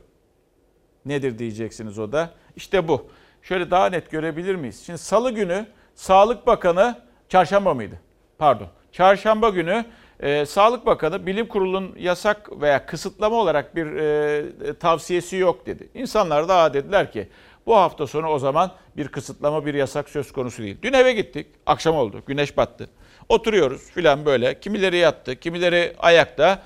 [1.05, 2.31] Nedir diyeceksiniz o da.
[2.57, 3.09] İşte bu.
[3.43, 4.83] Şöyle daha net görebilir miyiz?
[4.87, 6.99] Şimdi salı günü Sağlık Bakanı,
[7.29, 8.01] çarşamba mıydı?
[8.39, 8.69] Pardon.
[8.93, 9.85] Çarşamba günü
[10.21, 15.89] e, Sağlık Bakanı bilim kurulunun yasak veya kısıtlama olarak bir e, tavsiyesi yok dedi.
[15.95, 17.29] İnsanlar daha dediler ki
[17.67, 20.77] bu hafta sonu o zaman bir kısıtlama bir yasak söz konusu değil.
[20.83, 21.47] Dün eve gittik.
[21.67, 22.23] Akşam oldu.
[22.27, 22.89] Güneş battı.
[23.29, 24.61] Oturuyoruz filan böyle.
[24.61, 26.63] Kimileri yattı, kimileri ayakta.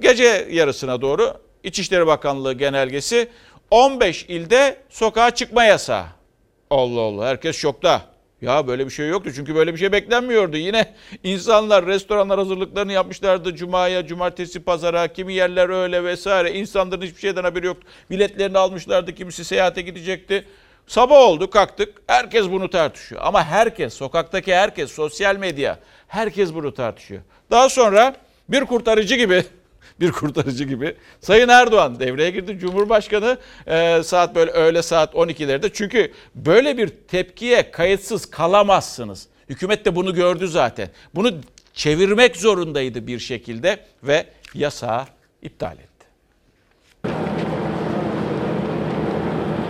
[0.00, 3.28] Gece yarısına doğru İçişleri Bakanlığı genelgesi
[3.70, 6.04] 15 ilde sokağa çıkma yasağı.
[6.70, 8.16] Allah Allah herkes şokta.
[8.42, 10.56] Ya böyle bir şey yoktu çünkü böyle bir şey beklenmiyordu.
[10.56, 13.54] Yine insanlar restoranlar hazırlıklarını yapmışlardı.
[13.56, 16.52] Cuma'ya, cumartesi, pazara, kimi yerler öyle vesaire.
[16.52, 17.88] İnsanların hiçbir şeyden haberi yoktu.
[18.10, 20.44] Biletlerini almışlardı, kimisi seyahate gidecekti.
[20.86, 22.02] Sabah oldu kalktık.
[22.06, 23.20] Herkes bunu tartışıyor.
[23.24, 27.22] Ama herkes, sokaktaki herkes, sosyal medya, herkes bunu tartışıyor.
[27.50, 28.16] Daha sonra
[28.48, 29.44] bir kurtarıcı gibi
[30.00, 30.96] bir kurtarıcı gibi.
[31.20, 32.58] Sayın Erdoğan devreye girdi.
[32.58, 35.70] Cumhurbaşkanı e, saat böyle öğle saat 12'lerde.
[35.72, 39.26] Çünkü böyle bir tepkiye kayıtsız kalamazsınız.
[39.48, 40.88] Hükümet de bunu gördü zaten.
[41.14, 41.30] Bunu
[41.74, 45.06] çevirmek zorundaydı bir şekilde ve yasağı
[45.42, 45.85] iptal etti.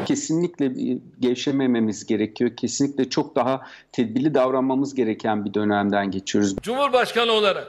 [0.06, 0.72] Kesinlikle
[1.20, 2.56] gevşemememiz gerekiyor.
[2.56, 6.56] Kesinlikle çok daha tedbirli davranmamız gereken bir dönemden geçiyoruz.
[6.62, 7.68] Cumhurbaşkanı olarak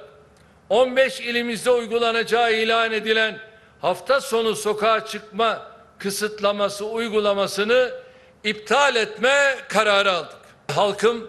[0.70, 3.38] 15 ilimizde uygulanacağı ilan edilen
[3.82, 7.92] hafta sonu sokağa çıkma kısıtlaması uygulamasını
[8.44, 10.38] iptal etme kararı aldık.
[10.72, 11.28] Halkım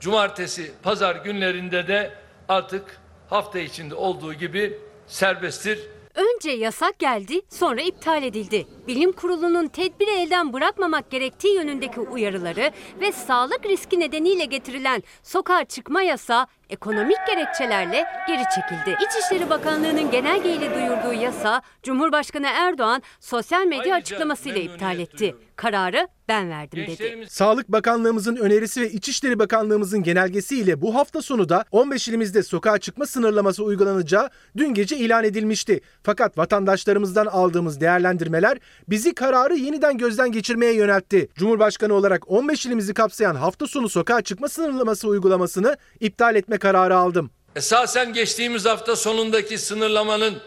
[0.00, 2.10] cumartesi, pazar günlerinde de
[2.48, 3.00] artık
[3.30, 5.78] hafta içinde olduğu gibi serbesttir.
[6.14, 8.66] Önce yasak geldi, sonra iptal edildi.
[8.90, 16.02] Bilim Kurulu'nun tedbiri elden bırakmamak gerektiği yönündeki uyarıları ve sağlık riski nedeniyle getirilen sokağa çıkma
[16.02, 18.98] yasağı ekonomik gerekçelerle geri çekildi.
[19.06, 25.34] İçişleri Bakanlığı'nın genelgeyle duyurduğu yasa Cumhurbaşkanı Erdoğan sosyal medya açıklamasıyla iptal etti.
[25.56, 27.26] Kararı ben verdim dedi.
[27.28, 33.06] Sağlık Bakanlığımızın önerisi ve İçişleri Bakanlığımızın genelgesiyle bu hafta sonu da 15 ilimizde sokağa çıkma
[33.06, 35.80] sınırlaması uygulanacağı dün gece ilan edilmişti.
[36.02, 41.28] Fakat vatandaşlarımızdan aldığımız değerlendirmeler bizi kararı yeniden gözden geçirmeye yöneltti.
[41.34, 47.30] Cumhurbaşkanı olarak 15 ilimizi kapsayan hafta sonu sokağa çıkma sınırlaması uygulamasını iptal etme kararı aldım.
[47.56, 50.38] Esasen geçtiğimiz hafta sonundaki sınırlamanın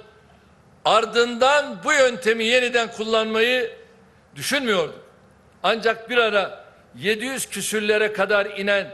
[0.85, 3.71] ardından bu yöntemi yeniden kullanmayı
[4.35, 4.95] düşünmüyorduk.
[5.63, 6.65] Ancak bir ara
[6.97, 8.87] 700 küsürlere kadar inen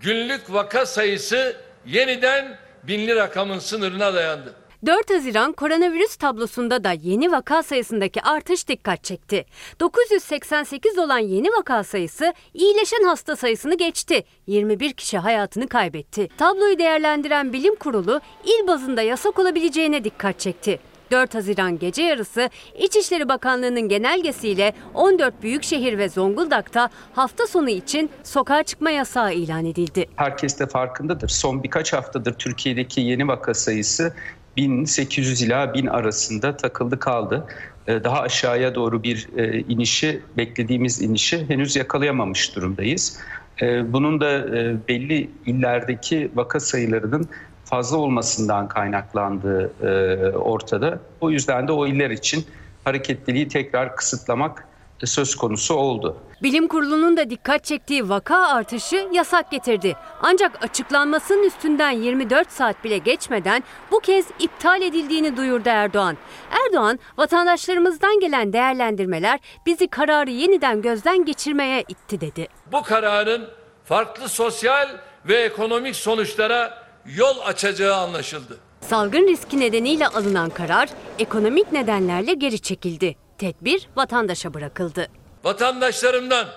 [0.00, 1.56] günlük vaka sayısı
[1.86, 4.54] yeniden binli rakamın sınırına dayandı.
[4.86, 9.44] 4 Haziran koronavirüs tablosunda da yeni vaka sayısındaki artış dikkat çekti.
[9.80, 14.24] 988 olan yeni vaka sayısı iyileşen hasta sayısını geçti.
[14.46, 16.28] 21 kişi hayatını kaybetti.
[16.38, 20.80] Tabloyu değerlendiren bilim kurulu il bazında yasak olabileceğine dikkat çekti.
[21.10, 28.62] 4 Haziran gece yarısı İçişleri Bakanlığı'nın genelgesiyle 14 büyükşehir ve Zonguldak'ta hafta sonu için sokağa
[28.62, 30.06] çıkma yasağı ilan edildi.
[30.16, 31.28] Herkes de farkındadır.
[31.28, 34.14] Son birkaç haftadır Türkiye'deki yeni vaka sayısı
[34.56, 37.46] 1800 ila 1000 arasında takıldı kaldı.
[37.86, 43.18] Ee, daha aşağıya doğru bir e, inişi, beklediğimiz inişi henüz yakalayamamış durumdayız.
[43.62, 47.28] Ee, bunun da e, belli illerdeki vaka sayılarının
[47.64, 51.00] fazla olmasından kaynaklandığı e, ortada.
[51.20, 52.44] O yüzden de o iller için
[52.84, 54.68] hareketliliği tekrar kısıtlamak
[55.04, 56.16] söz konusu oldu.
[56.42, 59.96] Bilim Kurulu'nun da dikkat çektiği vaka artışı yasak getirdi.
[60.22, 66.16] Ancak açıklanmasının üstünden 24 saat bile geçmeden bu kez iptal edildiğini duyurdu Erdoğan.
[66.50, 72.48] Erdoğan, vatandaşlarımızdan gelen değerlendirmeler bizi kararı yeniden gözden geçirmeye itti dedi.
[72.72, 73.48] Bu kararın
[73.84, 74.88] farklı sosyal
[75.28, 76.84] ve ekonomik sonuçlara
[77.16, 78.58] yol açacağı anlaşıldı.
[78.80, 83.16] Salgın riski nedeniyle alınan karar ekonomik nedenlerle geri çekildi.
[83.38, 85.19] Tedbir vatandaşa bırakıldı.
[85.44, 86.48] Vatandaşlarımdan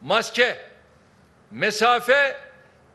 [0.00, 0.58] maske,
[1.50, 2.36] mesafe,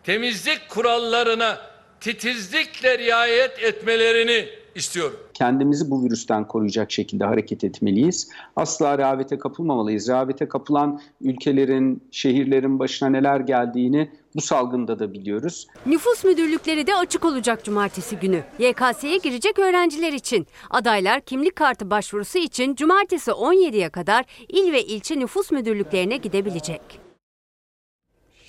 [0.04, 1.62] temizlik kurallarına
[2.00, 5.27] titizlikle riayet etmelerini istiyorum.
[5.38, 8.30] Kendimizi bu virüsten koruyacak şekilde hareket etmeliyiz.
[8.56, 10.10] Asla rehavete kapılmamalıyız.
[10.10, 15.68] Rehavete kapılan ülkelerin, şehirlerin başına neler geldiğini bu salgında da biliyoruz.
[15.86, 18.44] Nüfus müdürlükleri de açık olacak cumartesi günü.
[18.60, 20.48] YKS'ye girecek öğrenciler için.
[20.70, 26.82] Adaylar kimlik kartı başvurusu için cumartesi 17'ye kadar il ve ilçe nüfus müdürlüklerine gidebilecek.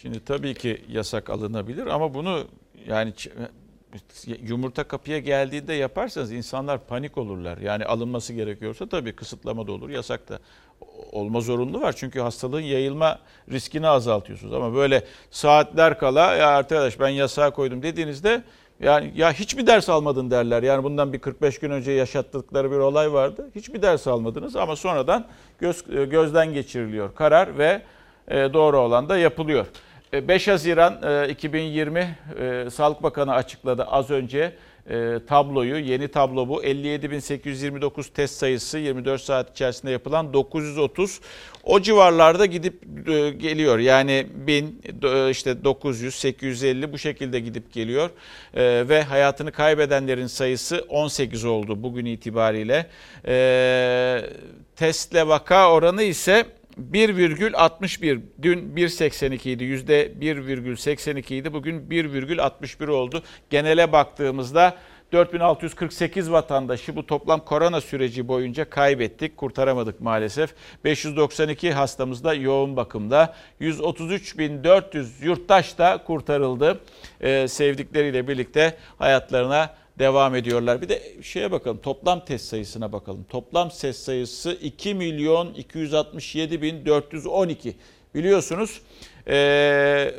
[0.02, 2.44] Şimdi tabii ki yasak alınabilir ama bunu
[2.86, 3.12] yani
[4.42, 7.58] yumurta kapıya geldiğinde yaparsanız insanlar panik olurlar.
[7.58, 10.38] Yani alınması gerekiyorsa tabii kısıtlama da olur, yasak da
[11.12, 11.92] olma zorunlu var.
[11.92, 13.18] Çünkü hastalığın yayılma
[13.50, 14.54] riskini azaltıyorsunuz.
[14.54, 18.42] Ama böyle saatler kala ya arkadaş ben yasağa koydum dediğinizde
[18.80, 20.62] yani ya hiç mi ders almadın derler.
[20.62, 23.50] Yani bundan bir 45 gün önce yaşattıkları bir olay vardı.
[23.54, 25.26] Hiç mi ders almadınız ama sonradan
[25.58, 27.82] göz, gözden geçiriliyor karar ve
[28.30, 29.66] doğru olan da yapılıyor.
[30.12, 32.18] 5 Haziran 2020
[32.70, 34.52] Sağlık Bakanı açıkladı az önce
[35.26, 35.78] tabloyu.
[35.78, 36.64] Yeni tablo bu.
[36.64, 41.20] 57.829 test sayısı 24 saat içerisinde yapılan 930.
[41.64, 42.82] O civarlarda gidip
[43.40, 43.78] geliyor.
[43.78, 44.82] Yani 1000
[45.30, 48.10] işte 900 850 bu şekilde gidip geliyor.
[48.88, 52.86] Ve hayatını kaybedenlerin sayısı 18 oldu bugün itibariyle.
[54.76, 56.46] Testle vaka oranı ise
[56.92, 63.22] 1,61 dün 1,82 idi yüzde 1,82 idi bugün 1,61 oldu.
[63.50, 64.76] Genele baktığımızda
[65.12, 70.54] 4648 vatandaşı bu toplam korona süreci boyunca kaybettik, kurtaramadık maalesef.
[70.84, 73.34] 592 hastamız da yoğun bakımda.
[73.60, 76.80] 133.400 yurttaş da kurtarıldı.
[77.20, 80.82] Ee, sevdikleriyle birlikte hayatlarına devam ediyorlar.
[80.82, 83.24] Bir de şeye bakalım toplam test sayısına bakalım.
[83.28, 87.76] Toplam test sayısı 2 milyon 267 bin 412.
[88.14, 88.80] Biliyorsunuz
[89.30, 90.14] Ee,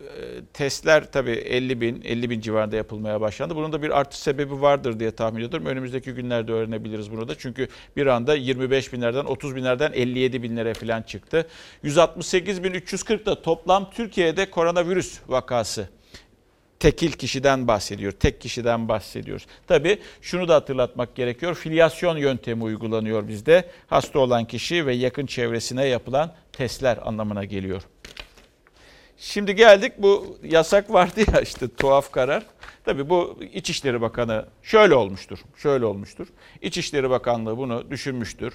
[0.53, 3.55] testler tabii 50 bin, 50 bin civarında yapılmaya başlandı.
[3.55, 5.65] Bunun da bir artış sebebi vardır diye tahmin ediyorum.
[5.65, 7.37] Önümüzdeki günlerde öğrenebiliriz bunu da.
[7.37, 11.47] Çünkü bir anda 25 binlerden, 30 binlerden 57 binlere falan çıktı.
[11.83, 15.89] 168 bin 340 da toplam Türkiye'de koronavirüs vakası
[16.79, 18.11] tekil kişiden bahsediyor.
[18.11, 19.45] Tek kişiden bahsediyoruz.
[19.67, 21.55] Tabii şunu da hatırlatmak gerekiyor.
[21.55, 23.69] Filyasyon yöntemi uygulanıyor bizde.
[23.87, 27.81] Hasta olan kişi ve yakın çevresine yapılan testler anlamına geliyor.
[29.17, 32.45] Şimdi geldik bu yasak vardı ya işte tuhaf karar.
[32.85, 35.39] Tabii bu İçişleri Bakanı şöyle olmuştur.
[35.57, 36.27] Şöyle olmuştur.
[36.61, 38.53] İçişleri Bakanlığı bunu düşünmüştür.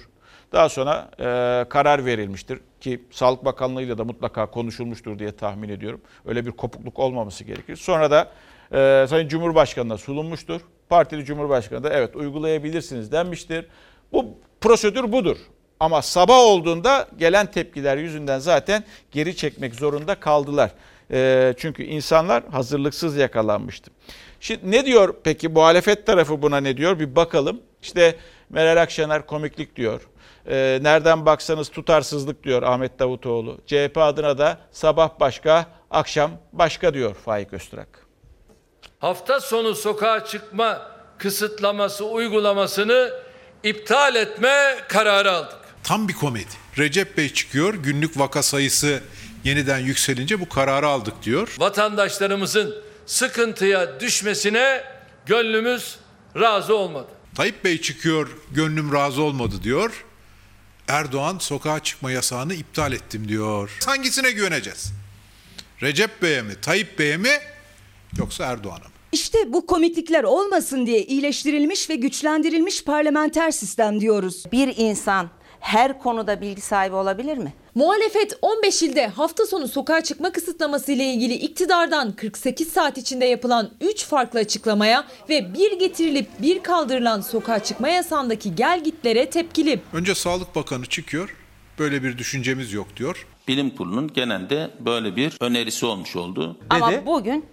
[0.51, 6.01] Daha sonra e, karar verilmiştir ki Sağlık Bakanlığı ile de mutlaka konuşulmuştur diye tahmin ediyorum.
[6.25, 7.75] Öyle bir kopukluk olmaması gerekir.
[7.75, 8.31] Sonra da
[8.71, 10.61] e, Sayın Cumhurbaşkanı'na sunulmuştur.
[10.89, 13.65] Partili Cumhurbaşkanı da evet uygulayabilirsiniz denmiştir.
[14.11, 15.37] Bu prosedür budur.
[15.79, 20.71] Ama sabah olduğunda gelen tepkiler yüzünden zaten geri çekmek zorunda kaldılar.
[21.11, 23.91] E, çünkü insanlar hazırlıksız yakalanmıştı.
[24.39, 27.61] Şimdi ne diyor peki muhalefet tarafı buna ne diyor bir bakalım.
[27.81, 28.15] İşte
[28.49, 30.01] Meral Akşener komiklik diyor.
[30.47, 33.57] E, nereden baksanız tutarsızlık diyor Ahmet Davutoğlu.
[33.67, 38.05] CHP adına da sabah başka, akşam başka diyor Faik Öztürk.
[38.99, 43.13] Hafta sonu sokağa çıkma kısıtlaması uygulamasını
[43.63, 45.57] iptal etme kararı aldık.
[45.83, 46.45] Tam bir komedi.
[46.77, 49.01] Recep Bey çıkıyor günlük vaka sayısı
[49.43, 51.55] yeniden yükselince bu kararı aldık diyor.
[51.59, 54.83] Vatandaşlarımızın sıkıntıya düşmesine
[55.25, 55.99] gönlümüz
[56.35, 57.07] razı olmadı.
[57.35, 60.05] Tayyip Bey çıkıyor gönlüm razı olmadı diyor.
[60.87, 63.77] Erdoğan sokağa çıkma yasağını iptal ettim diyor.
[63.85, 64.91] Hangisine güveneceğiz?
[65.81, 67.29] Recep Bey'e mi, Tayyip Bey'e mi
[68.17, 68.91] yoksa Erdoğan'a mı?
[69.11, 74.43] İşte bu komiklikler olmasın diye iyileştirilmiş ve güçlendirilmiş parlamenter sistem diyoruz.
[74.51, 77.53] Bir insan her konuda bilgi sahibi olabilir mi?
[77.75, 83.71] Muhalefet 15 ilde hafta sonu sokağa çıkma kısıtlaması ile ilgili iktidardan 48 saat içinde yapılan
[83.81, 89.81] 3 farklı açıklamaya ve bir getirilip bir kaldırılan sokağa çıkma yasağındaki gelgitlere tepkili.
[89.93, 91.35] Önce Sağlık Bakanı çıkıyor.
[91.79, 93.27] Böyle bir düşüncemiz yok diyor.
[93.47, 96.57] Bilim kurulunun genelde böyle bir önerisi olmuş oldu.
[96.69, 97.45] Ama bugün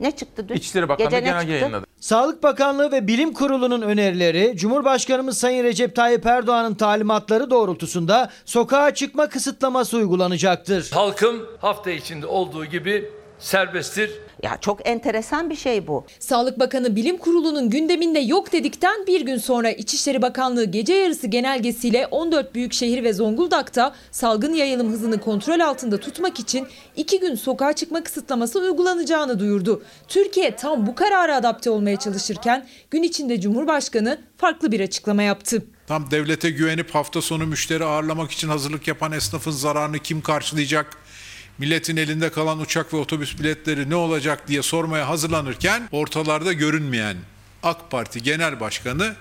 [0.00, 0.54] ne çıktı dün?
[0.54, 1.86] İçişleri Bakanlığı Gece ne genelge yayınladı.
[2.00, 9.28] Sağlık Bakanlığı ve Bilim Kurulu'nun önerileri, Cumhurbaşkanımız Sayın Recep Tayyip Erdoğan'ın talimatları doğrultusunda sokağa çıkma
[9.28, 10.90] kısıtlaması uygulanacaktır.
[10.90, 14.10] Halkım hafta içinde olduğu gibi serbesttir.
[14.42, 16.04] Ya çok enteresan bir şey bu.
[16.18, 22.06] Sağlık Bakanı Bilim Kurulu'nun gündeminde yok dedikten bir gün sonra İçişleri Bakanlığı gece yarısı genelgesiyle
[22.06, 28.04] 14 büyükşehir ve Zonguldak'ta salgın yayılım hızını kontrol altında tutmak için iki gün sokağa çıkma
[28.04, 29.82] kısıtlaması uygulanacağını duyurdu.
[30.08, 35.62] Türkiye tam bu karara adapte olmaya çalışırken gün içinde Cumhurbaşkanı farklı bir açıklama yaptı.
[35.86, 40.96] Tam devlete güvenip hafta sonu müşteri ağırlamak için hazırlık yapan esnafın zararını kim karşılayacak?
[41.60, 47.16] Milletin elinde kalan uçak ve otobüs biletleri ne olacak diye sormaya hazırlanırken ortalarda görünmeyen
[47.62, 49.14] AK Parti Genel Başkanı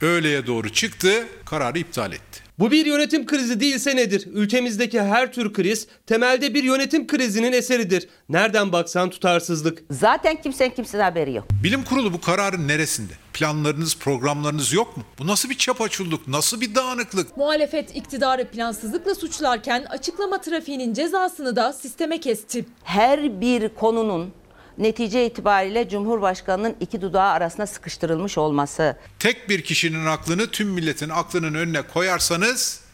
[0.00, 2.47] öğleye doğru çıktı, kararı iptal etti.
[2.58, 4.28] Bu bir yönetim krizi değilse nedir?
[4.32, 8.08] Ülkemizdeki her tür kriz temelde bir yönetim krizinin eseridir.
[8.28, 9.82] Nereden baksan tutarsızlık.
[9.90, 11.44] Zaten kimsenin kimsenin haberi yok.
[11.62, 13.12] Bilim kurulu bu kararın neresinde?
[13.32, 15.02] Planlarınız, programlarınız yok mu?
[15.18, 17.36] Bu nasıl bir çapaçulluk, nasıl bir dağınıklık?
[17.36, 22.64] Muhalefet iktidarı plansızlıkla suçlarken açıklama trafiğinin cezasını da sisteme kesti.
[22.84, 24.32] Her bir konunun
[24.78, 28.96] netice itibariyle Cumhurbaşkanı'nın iki dudağı arasına sıkıştırılmış olması.
[29.18, 32.84] Tek bir kişinin aklını tüm milletin aklının önüne koyarsanız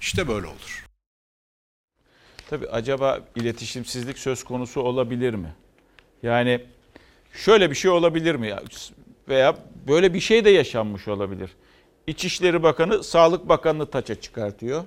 [0.00, 0.86] işte böyle olur.
[2.50, 5.54] Tabii acaba iletişimsizlik söz konusu olabilir mi?
[6.22, 6.60] Yani
[7.32, 8.62] şöyle bir şey olabilir mi ya?
[9.28, 9.56] Veya
[9.88, 11.50] böyle bir şey de yaşanmış olabilir.
[12.06, 14.84] İçişleri Bakanı Sağlık Bakanı'nı taça çıkartıyor.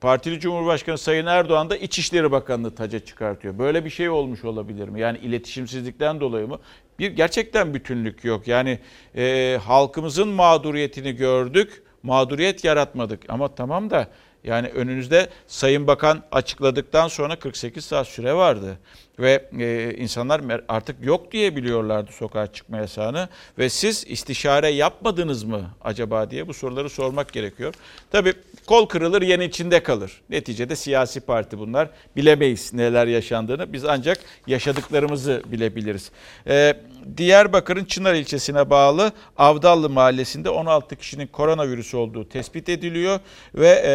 [0.00, 3.58] Partili Cumhurbaşkanı Sayın Erdoğan da İçişleri Bakanı'nı taca çıkartıyor.
[3.58, 5.00] Böyle bir şey olmuş olabilir mi?
[5.00, 6.58] Yani iletişimsizlikten dolayı mı?
[6.98, 8.48] Bir gerçekten bütünlük yok.
[8.48, 8.78] Yani
[9.16, 13.20] e, halkımızın mağduriyetini gördük, mağduriyet yaratmadık.
[13.28, 14.08] Ama tamam da
[14.44, 18.78] yani önünüzde Sayın Bakan açıkladıktan sonra 48 saat süre vardı.
[19.18, 23.28] Ve e, insanlar artık yok diye biliyorlardı sokağa çıkma yasağını.
[23.58, 27.74] Ve siz istişare yapmadınız mı acaba diye bu soruları sormak gerekiyor.
[28.10, 28.34] Tabii
[28.66, 30.20] kol kırılır yen içinde kalır.
[30.30, 31.90] Neticede siyasi parti bunlar.
[32.16, 33.72] Bilemeyiz neler yaşandığını.
[33.72, 36.10] Biz ancak yaşadıklarımızı bilebiliriz.
[36.46, 36.76] Ee,
[37.16, 43.20] Diyarbakır'ın Çınar ilçesine bağlı Avdallı mahallesinde 16 kişinin koronavirüs olduğu tespit ediliyor.
[43.54, 43.94] Ve e,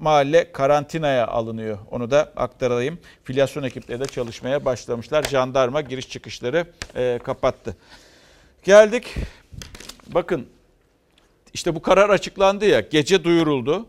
[0.00, 1.78] mahalle karantinaya alınıyor.
[1.90, 2.98] Onu da aktarayım.
[3.24, 5.22] Filyasyon ekipleri de çalışmaya başlamışlar.
[5.22, 6.66] Jandarma giriş çıkışları
[6.96, 7.76] e, kapattı.
[8.64, 9.14] Geldik.
[10.06, 10.46] Bakın
[11.54, 13.86] işte bu karar açıklandı ya gece duyuruldu.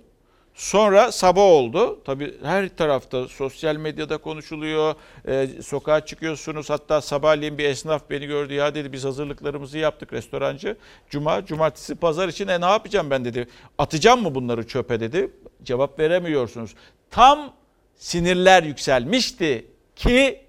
[0.55, 1.99] Sonra sabah oldu.
[2.05, 4.95] Tabii her tarafta sosyal medyada konuşuluyor.
[5.27, 6.69] Ee, sokağa çıkıyorsunuz.
[6.69, 8.53] Hatta sabahleyin bir esnaf beni gördü.
[8.53, 10.77] Ya dedi biz hazırlıklarımızı yaptık restorancı.
[11.09, 13.47] Cuma, cumartesi, pazar için e ne yapacağım ben dedi.
[13.77, 15.31] Atacağım mı bunları çöpe dedi.
[15.63, 16.75] Cevap veremiyorsunuz.
[17.11, 17.53] Tam
[17.95, 20.41] sinirler yükselmişti ki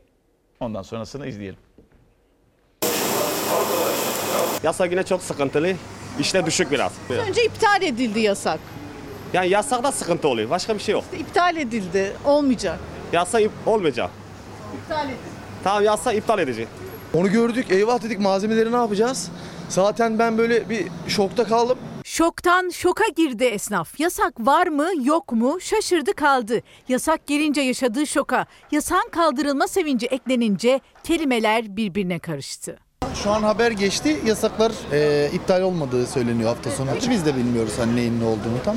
[0.61, 1.59] ondan sonrasını izleyelim.
[4.63, 5.73] Yasak yine çok sıkıntılı.
[6.21, 6.93] İşte düşük biraz.
[7.11, 8.61] Önce iptal edildi yasak.
[9.33, 10.51] Yani yasakta sıkıntı oluyor.
[10.51, 11.05] Başka bir şey yok.
[11.19, 12.13] İptal edildi.
[12.25, 12.79] Olmayacak.
[13.13, 14.11] Yasak ip- olmayacak.
[14.83, 15.19] İptal edildi.
[15.65, 16.69] Tamam yasak iptal edecek.
[17.15, 19.31] Onu gördük eyvah dedik malzemeleri ne yapacağız?
[19.69, 21.79] Zaten ben böyle bir şokta kaldım.
[22.05, 24.01] Şoktan şoka girdi esnaf.
[24.01, 26.61] Yasak var mı yok mu şaşırdı kaldı.
[26.89, 32.79] Yasak gelince yaşadığı şoka, yasağın kaldırılma sevinci eklenince kelimeler birbirine karıştı.
[33.23, 34.21] Şu an haber geçti.
[34.27, 36.89] Yasaklar e, iptal olmadığı söyleniyor hafta sonu.
[37.11, 38.77] Biz de bilmiyoruz hani neyin ne olduğunu tam.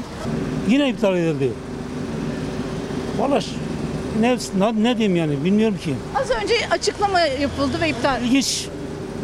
[0.69, 1.51] Yine iptal edildi.
[3.19, 3.39] Valla
[4.19, 4.37] ne,
[4.83, 5.95] ne diyeyim yani bilmiyorum ki.
[6.15, 8.23] Az önce açıklama yapıldı ve iptal.
[8.23, 8.67] İlginç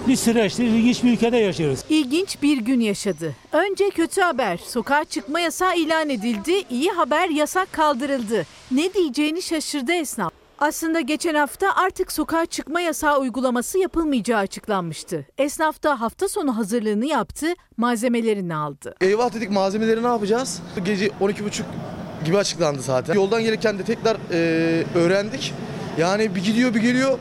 [0.08, 1.80] bir süreçtir, ilginç bir ülkede yaşıyoruz.
[1.90, 3.36] İlginç bir gün yaşadı.
[3.52, 4.60] Önce kötü haber.
[4.68, 6.64] Sokağa çıkma yasağı ilan edildi.
[6.70, 8.46] İyi haber yasak kaldırıldı.
[8.72, 10.32] Ne diyeceğini şaşırdı esnaf.
[10.60, 15.26] Aslında geçen hafta artık sokağa çıkma yasağı uygulaması yapılmayacağı açıklanmıştı.
[15.38, 17.48] Esnaf da hafta sonu hazırlığını yaptı,
[17.78, 18.96] malzemelerini aldı.
[19.02, 20.62] Eyvah dedik malzemeleri ne yapacağız?
[20.86, 21.62] Gece 12.30
[22.26, 23.14] gibi açıklandı zaten.
[23.14, 24.38] Yoldan gelirken de tekrar e,
[24.96, 25.54] öğrendik.
[25.98, 27.20] Yani bir gidiyor bir geliyor.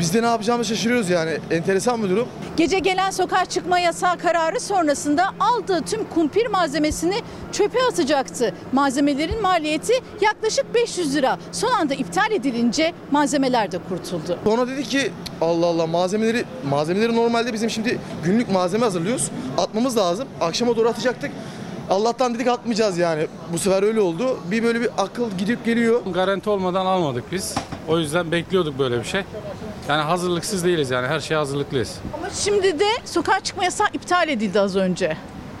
[0.00, 1.30] Biz de ne yapacağımızı şaşırıyoruz yani.
[1.50, 2.28] Enteresan bir durum.
[2.56, 7.14] Gece gelen sokağa çıkma yasağı kararı sonrasında aldığı tüm kumpir malzemesini
[7.52, 8.54] çöpe atacaktı.
[8.72, 11.38] Malzemelerin maliyeti yaklaşık 500 lira.
[11.52, 14.38] Son anda iptal edilince malzemeler de kurtuldu.
[14.44, 19.30] Sonra dedi ki Allah Allah malzemeleri malzemeleri normalde bizim şimdi günlük malzeme hazırlıyoruz.
[19.58, 20.28] Atmamız lazım.
[20.40, 21.30] Akşama doğru atacaktık.
[21.90, 23.26] Allah'tan dedik atmayacağız yani.
[23.52, 24.38] Bu sefer öyle oldu.
[24.50, 26.00] Bir böyle bir akıl gidip geliyor.
[26.14, 27.54] Garanti olmadan almadık biz.
[27.88, 29.22] O yüzden bekliyorduk böyle bir şey.
[29.88, 31.94] Yani hazırlıksız değiliz yani her şeye hazırlıklıyız.
[32.18, 35.16] Ama şimdi de sokağa çıkma yasağı iptal edildi az önce.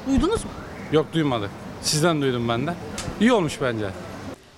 [0.08, 0.50] Duydunuz mu?
[0.92, 1.50] Yok duymadık.
[1.82, 2.74] Sizden duydum ben de.
[3.20, 3.86] İyi olmuş bence.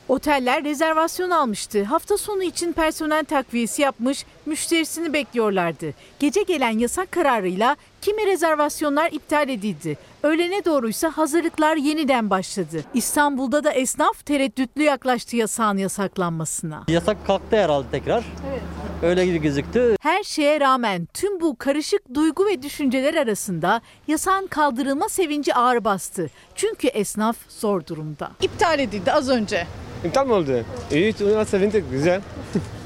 [0.09, 1.85] Oteller rezervasyon almıştı.
[1.85, 5.95] Hafta sonu için personel takviyesi yapmış, müşterisini bekliyorlardı.
[6.19, 9.99] Gece gelen yasak kararıyla kimi rezervasyonlar iptal edildi.
[10.23, 12.85] Öğlene doğruysa hazırlıklar yeniden başladı.
[12.95, 16.85] İstanbul'da da esnaf tereddütlü yaklaştı yasağın yasaklanmasına.
[16.89, 18.25] Yasak kalktı herhalde tekrar.
[18.51, 18.63] Evet.
[19.03, 19.97] Öyle gibi gözüktü.
[20.01, 26.31] Her şeye rağmen tüm bu karışık duygu ve düşünceler arasında yasağın kaldırılma sevinci ağır bastı.
[26.55, 28.31] Çünkü esnaf zor durumda.
[28.43, 29.67] İptal edildi az önce.
[30.05, 30.65] İptal mi oldu?
[30.93, 31.13] İyi,
[31.47, 31.91] sevindik.
[31.91, 32.21] Güzel.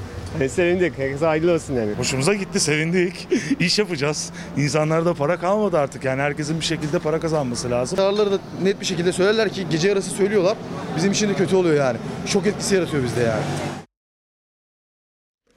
[0.48, 0.98] sevindik.
[0.98, 1.92] Herkese hayırlı olsun yani.
[1.92, 3.28] Hoşumuza gitti, sevindik.
[3.60, 4.32] İş yapacağız.
[4.56, 6.04] İnsanlarda para kalmadı artık.
[6.04, 7.96] Yani herkesin bir şekilde para kazanması lazım.
[7.96, 10.56] Kararları da net bir şekilde söylerler ki gece yarısı söylüyorlar.
[10.96, 11.98] Bizim için de kötü oluyor yani.
[12.26, 13.42] Şok etkisi yaratıyor bizde yani.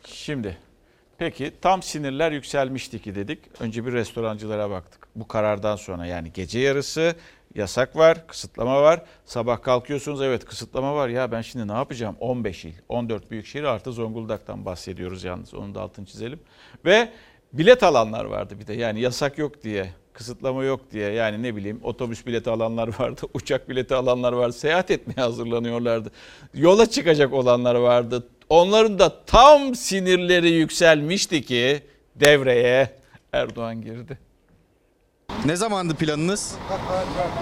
[0.06, 0.58] Şimdi
[1.18, 3.40] peki tam sinirler yükselmişti ki dedik.
[3.60, 5.08] Önce bir restorancılara baktık.
[5.16, 7.16] Bu karardan sonra yani gece yarısı
[7.56, 9.02] yasak var, kısıtlama var.
[9.26, 11.10] Sabah kalkıyorsunuz evet kısıtlama var.
[11.10, 12.16] Ya ben şimdi ne yapacağım?
[12.20, 15.54] 15 il, 14 büyükşehir artı Zonguldak'tan bahsediyoruz yalnız.
[15.54, 16.40] Onu da altını çizelim.
[16.86, 17.10] Ve
[17.54, 18.74] bilet alanlar vardı bir de.
[18.74, 21.12] Yani yasak yok diye, kısıtlama yok diye.
[21.12, 24.54] Yani ne bileyim otobüs bileti alanlar vardı, uçak bileti alanlar vardı.
[24.54, 26.12] Seyahat etmeye hazırlanıyorlardı.
[26.54, 28.28] Yola çıkacak olanlar vardı.
[28.50, 31.82] Onların da tam sinirleri yükselmişti ki
[32.16, 32.90] devreye
[33.34, 34.25] Erdoğan girdi.
[35.46, 36.56] Ne zamandı planınız?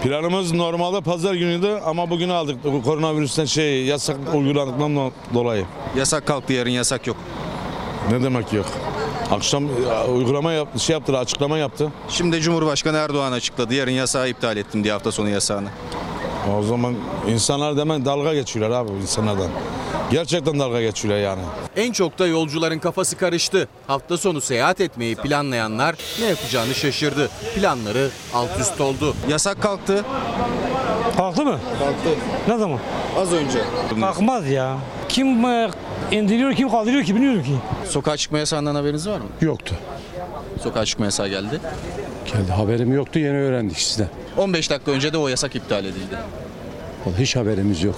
[0.03, 5.65] Planımız normalde pazar günüydü ama bugün aldık bu koronavirüsten şey yasak uygulandıktan dolayı.
[5.97, 7.17] Yasak kalktı yarın yasak yok.
[8.11, 8.65] Ne demek yok?
[9.31, 11.91] Akşam e, uygulama yaptı, şey yaptı, açıklama yaptı.
[12.09, 15.69] Şimdi Cumhurbaşkanı Erdoğan açıkladı yarın yasağı iptal ettim diye hafta sonu yasağını.
[16.51, 16.95] O zaman
[17.27, 19.47] insanlar demen dalga geçiyorlar abi insanlardan.
[20.11, 21.41] Gerçekten dalga geçiyorlar yani.
[21.75, 23.67] En çok da yolcuların kafası karıştı.
[23.87, 27.29] Hafta sonu seyahat etmeyi planlayanlar ne yapacağını şaşırdı.
[27.55, 29.15] Planları alt üst oldu.
[29.29, 30.05] Yasak kalktı.
[31.17, 31.59] Kalktı mı?
[31.79, 32.19] Kalktı.
[32.47, 32.79] Ne zaman?
[33.17, 33.59] Az önce.
[33.99, 34.77] Kalkmaz ya.
[35.09, 35.69] Kim e,
[36.11, 37.55] indiriyor kim kaldırıyor ki bilmiyorum ki.
[37.89, 39.25] Sokağa çıkma yasağından haberiniz var mı?
[39.41, 39.75] Yoktu.
[40.63, 41.59] Sokağa çıkma yasağı geldi.
[42.33, 44.07] Geldi haberim yoktu yeni öğrendik sizden.
[44.37, 46.15] 15 dakika önce de o yasak iptal edildi.
[47.05, 47.95] Vallahi Hiç haberimiz yok.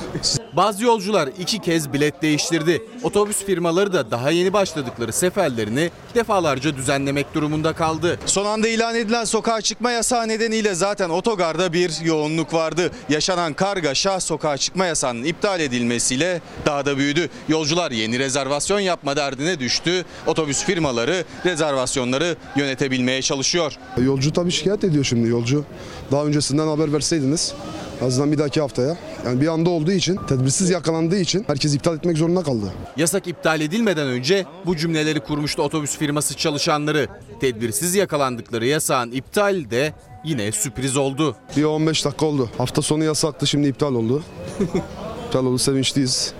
[0.57, 2.81] Bazı yolcular iki kez bilet değiştirdi.
[3.03, 8.19] Otobüs firmaları da daha yeni başladıkları seferlerini defalarca düzenlemek durumunda kaldı.
[8.25, 12.91] Son anda ilan edilen sokağa çıkma yasağı nedeniyle zaten otogarda bir yoğunluk vardı.
[13.09, 17.29] Yaşanan kargaşa sokağa çıkma yasağının iptal edilmesiyle daha da büyüdü.
[17.47, 20.05] Yolcular yeni rezervasyon yapma derdine düştü.
[20.27, 23.73] Otobüs firmaları rezervasyonları yönetebilmeye çalışıyor.
[23.97, 25.65] Yolcu tabii şikayet ediyor şimdi yolcu.
[26.11, 27.53] Daha öncesinden haber verseydiniz
[28.01, 28.97] azından bir dahaki haftaya.
[29.25, 32.65] Yani bir anda olduğu için, tedbirsiz yakalandığı için herkes iptal etmek zorunda kaldı.
[32.97, 37.07] Yasak iptal edilmeden önce bu cümleleri kurmuştu otobüs firması çalışanları.
[37.41, 41.35] Tedbirsiz yakalandıkları yasağın iptali de yine sürpriz oldu.
[41.57, 42.49] Bir 15 dakika oldu.
[42.57, 44.23] Hafta sonu yasaktı şimdi iptal oldu.
[45.27, 46.33] iptal oldu sevinçliyiz.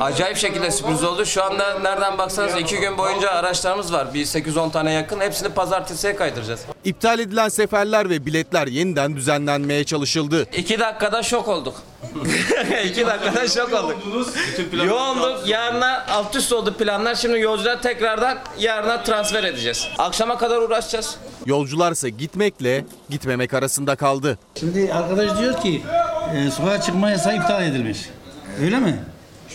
[0.00, 1.26] Acayip şekilde sürpriz oldu.
[1.26, 4.14] Şu anda nereden baksanız iki gün boyunca araçlarımız var.
[4.14, 5.20] Bir 8-10 tane yakın.
[5.20, 6.60] Hepsini pazartesiye kaydıracağız.
[6.84, 10.46] İptal edilen seferler ve biletler yeniden düzenlenmeye çalışıldı.
[10.56, 11.74] İki dakikada şok olduk.
[12.84, 13.96] İki dakikada şok olduk.
[14.86, 15.48] Yoğunduk.
[15.48, 17.14] Yarına alt üst oldu planlar.
[17.14, 19.88] Şimdi yolcular tekrardan yarına transfer edeceğiz.
[19.98, 21.16] Akşama kadar uğraşacağız.
[21.46, 24.38] Yolcularsa gitmekle gitmemek arasında kaldı.
[24.60, 25.82] Şimdi arkadaş diyor ki
[26.36, 27.98] e, sokağa çıkma yasağı iptal edilmiş.
[28.62, 28.98] Öyle mi?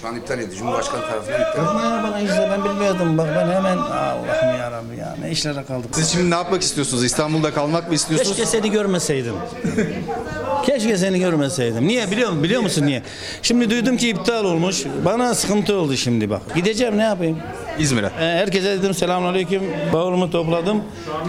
[0.05, 0.55] Şu an iptal edildi.
[0.55, 3.17] Cumhurbaşkanı tarafından iptal Yapma ya bana işte ben bilmiyordum.
[3.17, 5.89] Bak ben hemen Allah'ım yarabbim ya ne işlere kaldık.
[5.91, 7.03] Siz şimdi ne yapmak istiyorsunuz?
[7.03, 8.37] İstanbul'da kalmak mı istiyorsunuz?
[8.37, 9.33] Keşke seni görmeseydim.
[10.65, 11.87] Keşke seni görmeseydim.
[11.87, 12.43] Niye biliyor musun?
[12.43, 13.03] Biliyor musun niye?
[13.41, 14.83] Şimdi duydum ki iptal olmuş.
[15.05, 16.41] Bana sıkıntı oldu şimdi bak.
[16.55, 17.37] Gideceğim ne yapayım?
[17.79, 18.05] İzmir'e.
[18.07, 19.63] Ee, herkese dedim selamünaleyküm.
[19.93, 20.83] Bavulumu topladım.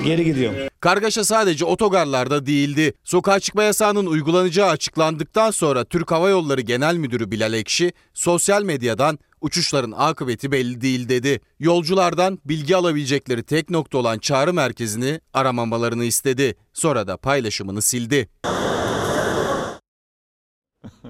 [0.05, 0.59] Geri gidiyorum.
[0.81, 2.95] Kargaşa sadece otogarlarda değildi.
[3.05, 9.18] Sokağa çıkma yasağının uygulanacağı açıklandıktan sonra Türk Hava Yolları Genel Müdürü Bilal Ekşi sosyal medyadan
[9.41, 11.41] uçuşların akıbeti belli değil dedi.
[11.59, 16.55] Yolculardan bilgi alabilecekleri tek nokta olan çağrı merkezini aramamalarını istedi.
[16.72, 18.29] Sonra da paylaşımını sildi.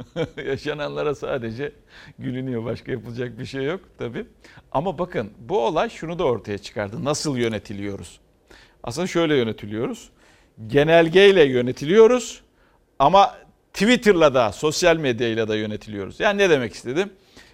[0.47, 1.73] Yaşananlara sadece
[2.19, 2.65] gülünüyor.
[2.65, 4.27] Başka yapılacak bir şey yok tabii.
[4.73, 7.05] Ama bakın bu olay şunu da ortaya çıkardı.
[7.05, 8.21] Nasıl yönetiliyoruz?
[8.87, 10.09] Aslında şöyle yönetiliyoruz.
[10.67, 12.41] Genelgeyle yönetiliyoruz
[12.99, 13.35] ama
[13.73, 16.21] Twitter'la da sosyal medyayla da yönetiliyoruz.
[16.21, 17.11] Yani ne demek istedim?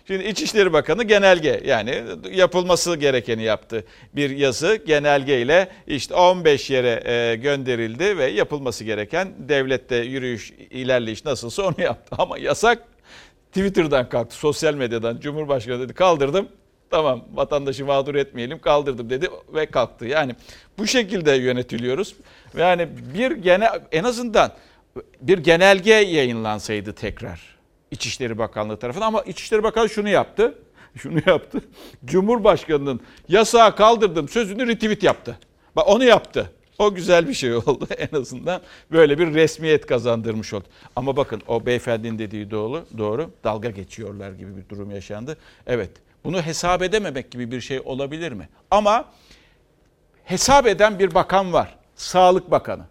[0.06, 3.84] Şimdi İçişleri Bakanı genelge yani yapılması gerekeni yaptı.
[4.16, 11.62] Bir yazı genelgeyle işte 15 yere e, gönderildi ve yapılması gereken devlette yürüyüş, ilerleyiş nasılsa
[11.62, 12.16] onu yaptı.
[12.22, 12.84] Ama yasak
[13.48, 15.20] Twitter'dan kalktı, sosyal medyadan.
[15.20, 16.48] Cumhurbaşkanı dedi kaldırdım.
[16.92, 20.06] Tamam vatandaşı mağdur etmeyelim kaldırdım dedi ve kalktı.
[20.06, 20.34] Yani
[20.78, 22.16] bu şekilde yönetiliyoruz.
[22.58, 24.52] Yani bir gene en azından
[25.20, 27.40] bir genelge yayınlansaydı tekrar.
[27.90, 30.58] İçişleri Bakanlığı tarafından ama İçişleri Bakanı şunu yaptı.
[30.96, 31.60] Şunu yaptı.
[32.04, 35.38] Cumhurbaşkanının yasağı kaldırdım sözünü retweet yaptı.
[35.76, 36.50] Bak onu yaptı.
[36.78, 38.60] O güzel bir şey oldu en azından.
[38.90, 40.64] Böyle bir resmiyet kazandırmış oldu.
[40.96, 43.30] Ama bakın o beyefendinin dediği doğru, doğru.
[43.44, 45.36] Dalga geçiyorlar gibi bir durum yaşandı.
[45.66, 45.90] Evet
[46.24, 48.48] bunu hesap edememek gibi bir şey olabilir mi?
[48.70, 49.04] Ama
[50.24, 51.76] hesap eden bir bakan var.
[51.96, 52.82] Sağlık Bakanı.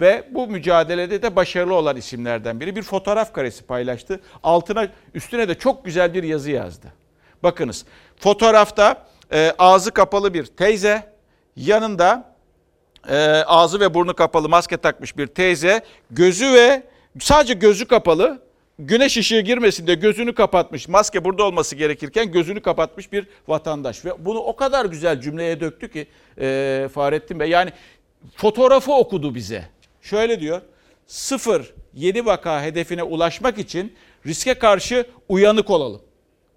[0.00, 4.20] Ve bu mücadelede de başarılı olan isimlerden biri bir fotoğraf karesi paylaştı.
[4.42, 6.92] Altına üstüne de çok güzel bir yazı yazdı.
[7.42, 7.84] Bakınız
[8.16, 11.12] fotoğrafta e, ağzı kapalı bir teyze,
[11.56, 12.34] yanında
[13.08, 16.82] e, ağzı ve burnu kapalı maske takmış bir teyze, gözü ve
[17.20, 18.42] sadece gözü kapalı,
[18.78, 20.88] güneş ışığı girmesin diye gözünü kapatmış.
[20.88, 25.90] Maske burada olması gerekirken gözünü kapatmış bir vatandaş ve bunu o kadar güzel cümleye döktü
[25.92, 26.06] ki
[26.40, 27.50] e, Fahrettin Bey.
[27.50, 27.72] Yani
[28.36, 29.64] fotoğrafı okudu bize.
[30.02, 30.60] Şöyle diyor.
[31.06, 33.92] Sıfır yeni vaka hedefine ulaşmak için
[34.26, 36.02] riske karşı uyanık olalım.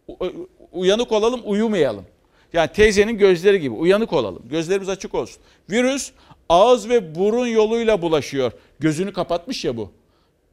[0.07, 2.05] U- Uyanık olalım, uyumayalım.
[2.53, 4.43] Yani teyzenin gözleri gibi uyanık olalım.
[4.49, 5.41] Gözlerimiz açık olsun.
[5.69, 6.11] Virüs
[6.49, 8.51] ağız ve burun yoluyla bulaşıyor.
[8.79, 9.91] Gözünü kapatmış ya bu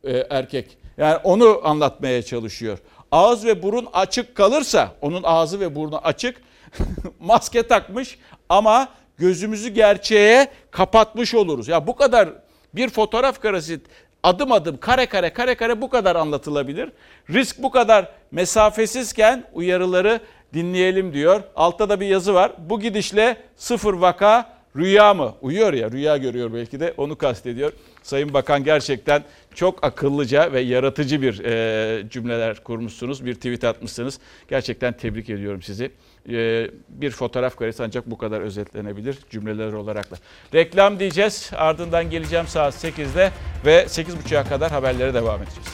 [0.04, 0.78] e, erkek.
[0.98, 2.78] Yani onu anlatmaya çalışıyor.
[3.12, 6.42] Ağız ve burun açık kalırsa, onun ağzı ve burnu açık,
[7.20, 8.18] maske takmış
[8.48, 8.88] ama
[9.18, 11.68] gözümüzü gerçeğe kapatmış oluruz.
[11.68, 12.28] Ya bu kadar
[12.74, 13.80] bir fotoğraf karesi
[14.22, 16.92] adım adım kare kare kare kare bu kadar anlatılabilir.
[17.30, 20.20] Risk bu kadar mesafesizken uyarıları
[20.54, 21.42] dinleyelim diyor.
[21.56, 22.52] Altta da bir yazı var.
[22.58, 25.34] Bu gidişle sıfır vaka rüya mı?
[25.40, 27.72] Uyuyor ya rüya görüyor belki de onu kastediyor.
[28.02, 33.26] Sayın Bakan gerçekten çok akıllıca ve yaratıcı bir e, cümleler kurmuşsunuz.
[33.26, 34.18] Bir tweet atmışsınız.
[34.48, 35.90] Gerçekten tebrik ediyorum sizi.
[36.28, 40.16] E, bir fotoğraf karesi ancak bu kadar özetlenebilir cümleler olarak da.
[40.54, 41.50] Reklam diyeceğiz.
[41.56, 43.30] Ardından geleceğim saat 8'de
[43.64, 45.68] ve 8.30'a kadar haberlere devam edeceğiz.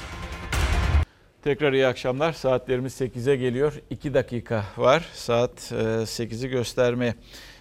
[1.43, 2.33] Tekrar iyi akşamlar.
[2.33, 3.73] Saatlerimiz 8'e geliyor.
[3.91, 7.15] 2 dakika var saat 8'i göstermeye.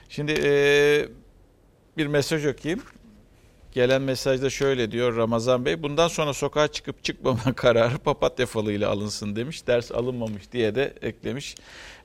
[0.10, 1.08] Şimdi e,
[2.00, 2.84] bir mesaj okuyayım.
[3.72, 5.84] Gelen mesajda şöyle diyor Ramazan Bey.
[5.84, 9.68] Bundan sonra sokağa çıkıp çıkmama kararı papatya falıyla alınsın demiş.
[9.68, 11.56] Ders alınmamış diye de eklemiş.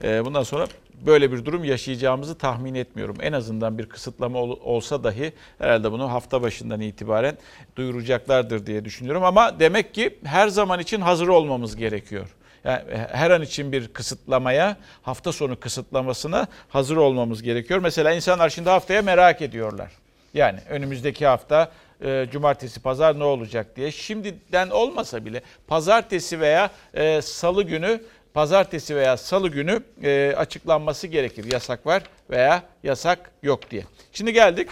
[0.04, 0.66] E, bundan sonra
[1.06, 3.16] böyle bir durum yaşayacağımızı tahmin etmiyorum.
[3.20, 7.38] En azından bir kısıtlama ol, olsa dahi herhalde bunu hafta başından itibaren
[7.76, 9.24] duyuracaklardır diye düşünüyorum.
[9.24, 12.28] Ama demek ki her zaman için hazır olmamız gerekiyor.
[12.64, 17.80] Yani her an için bir kısıtlamaya, hafta sonu kısıtlamasına hazır olmamız gerekiyor.
[17.80, 19.92] Mesela insanlar şimdi haftaya merak ediyorlar.
[20.34, 21.70] Yani önümüzdeki hafta
[22.04, 23.92] e, cumartesi pazar ne olacak diye.
[23.92, 28.00] Şimdiden olmasa bile pazartesi veya e, salı günü
[28.34, 31.52] pazartesi veya salı günü e, açıklanması gerekir.
[31.52, 33.84] Yasak var veya yasak yok diye.
[34.12, 34.68] Şimdi geldik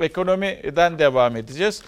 [0.00, 1.82] ekonomiden devam edeceğiz.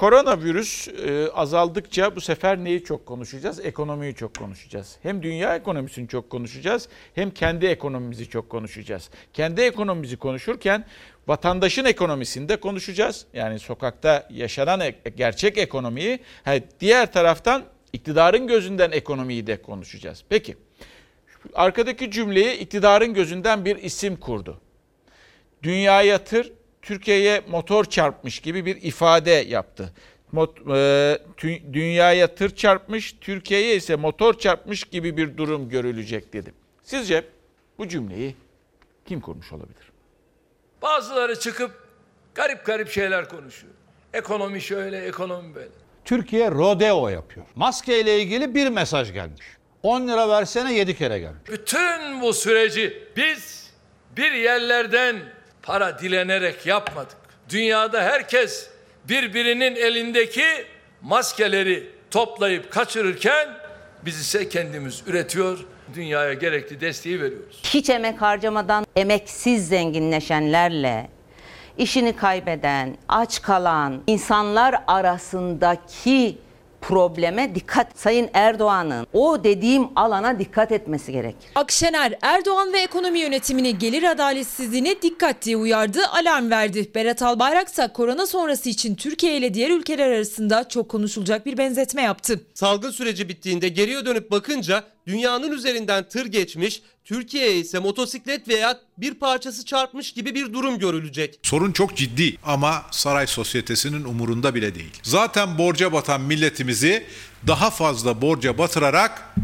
[0.00, 3.60] Koronavirüs e, azaldıkça bu sefer neyi çok konuşacağız?
[3.60, 4.96] Ekonomiyi çok konuşacağız.
[5.02, 9.10] Hem dünya ekonomisini çok konuşacağız hem kendi ekonomimizi çok konuşacağız.
[9.32, 10.84] Kendi ekonomimizi konuşurken
[11.26, 13.26] vatandaşın ekonomisini de konuşacağız.
[13.32, 14.82] Yani sokakta yaşanan
[15.16, 20.24] gerçek ekonomiyi, ha, diğer taraftan iktidarın gözünden ekonomiyi de konuşacağız.
[20.28, 20.56] Peki
[21.54, 24.60] arkadaki cümleyi iktidarın gözünden bir isim kurdu.
[25.62, 26.52] Dünyaya tır,
[26.82, 29.92] Türkiye'ye motor çarpmış gibi bir ifade yaptı.
[30.32, 30.62] Mot, e,
[31.36, 36.54] tü- dünyaya tır çarpmış, Türkiye'ye ise motor çarpmış gibi bir durum görülecek dedi.
[36.82, 37.24] Sizce
[37.78, 38.36] bu cümleyi
[39.06, 39.92] kim kurmuş olabilir?
[40.82, 41.88] Bazıları çıkıp
[42.34, 43.72] garip garip şeyler konuşuyor.
[44.14, 45.68] Ekonomi şöyle, ekonomi böyle.
[46.04, 47.46] Türkiye rodeo yapıyor.
[47.54, 49.46] Maske ile ilgili bir mesaj gelmiş.
[49.82, 51.42] 10 lira versene 7 kere gelmiş.
[51.50, 53.70] Bütün bu süreci biz
[54.16, 55.16] bir yerlerden
[55.62, 57.16] para dilenerek yapmadık.
[57.48, 58.70] Dünyada herkes
[59.08, 60.44] birbirinin elindeki
[61.02, 63.48] maskeleri toplayıp kaçırırken
[64.04, 65.58] biz ise kendimiz üretiyor,
[65.94, 67.62] dünyaya gerekli desteği veriyoruz.
[67.64, 71.10] Hiç emek harcamadan emeksiz zenginleşenlerle
[71.78, 76.38] işini kaybeden, aç kalan insanlar arasındaki
[76.80, 77.98] probleme dikkat.
[77.98, 81.50] Sayın Erdoğan'ın o dediğim alana dikkat etmesi gerekir.
[81.54, 86.90] Akşener, Erdoğan ve ekonomi yönetimini gelir adaletsizliğine dikkat diye uyardı, alarm verdi.
[86.94, 92.02] Berat Albayrak ise korona sonrası için Türkiye ile diğer ülkeler arasında çok konuşulacak bir benzetme
[92.02, 92.40] yaptı.
[92.54, 99.14] Salgın süreci bittiğinde geriye dönüp bakınca dünyanın üzerinden tır geçmiş, Türkiye'ye ise motosiklet veya bir
[99.14, 101.38] parçası çarpmış gibi bir durum görülecek.
[101.42, 105.00] Sorun çok ciddi ama saray sosyetesinin umurunda bile değil.
[105.02, 107.06] Zaten borca batan milletimizi
[107.46, 109.34] daha fazla borca batırarak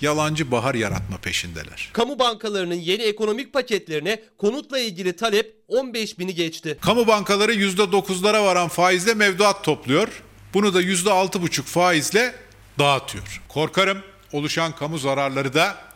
[0.00, 1.90] yalancı bahar yaratma peşindeler.
[1.92, 6.78] Kamu bankalarının yeni ekonomik paketlerine konutla ilgili talep 15 bini geçti.
[6.80, 10.22] Kamu bankaları %9'lara varan faizle mevduat topluyor.
[10.54, 12.34] Bunu da %6,5 faizle
[12.78, 13.42] dağıtıyor.
[13.48, 13.98] Korkarım
[14.32, 15.86] oluşan kamu zararları da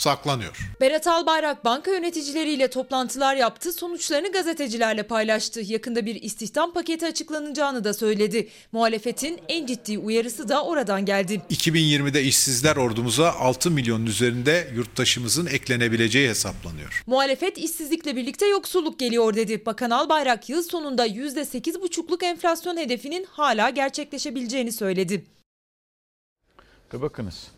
[0.00, 0.70] saklanıyor.
[0.80, 5.60] Berat Albayrak banka yöneticileriyle toplantılar yaptı, sonuçlarını gazetecilerle paylaştı.
[5.60, 8.48] Yakında bir istihdam paketi açıklanacağını da söyledi.
[8.72, 11.42] Muhalefetin en ciddi uyarısı da oradan geldi.
[11.50, 17.02] 2020'de işsizler ordumuza 6 milyonun üzerinde yurttaşımızın eklenebileceği hesaplanıyor.
[17.06, 19.66] Muhalefet işsizlikle birlikte yoksulluk geliyor dedi.
[19.66, 25.24] Bakan Albayrak yıl sonunda %8,5'luk enflasyon hedefinin hala gerçekleşebileceğini söyledi.
[26.94, 27.50] Ve bakınız.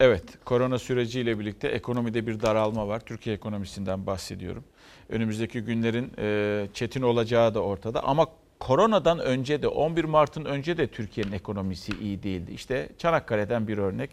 [0.00, 3.00] Evet, korona süreciyle birlikte ekonomide bir daralma var.
[3.00, 4.64] Türkiye ekonomisinden bahsediyorum.
[5.08, 8.26] Önümüzdeki günlerin e, çetin olacağı da ortada ama
[8.60, 12.52] koronadan önce de 11 Mart'ın önce de Türkiye'nin ekonomisi iyi değildi.
[12.52, 14.10] İşte Çanakkale'den bir örnek.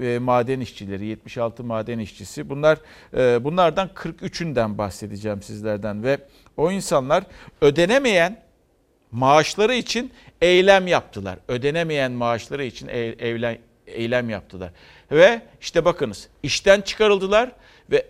[0.00, 2.48] E, maden işçileri 76 maden işçisi.
[2.48, 2.78] Bunlar
[3.16, 6.18] e, bunlardan 43'ünden bahsedeceğim sizlerden ve
[6.56, 7.24] o insanlar
[7.60, 8.42] ödenemeyen
[9.12, 11.38] maaşları için eylem yaptılar.
[11.48, 14.70] Ödenemeyen maaşları için eylem eylem yaptılar.
[15.10, 17.52] Ve işte bakınız işten çıkarıldılar
[17.90, 18.06] ve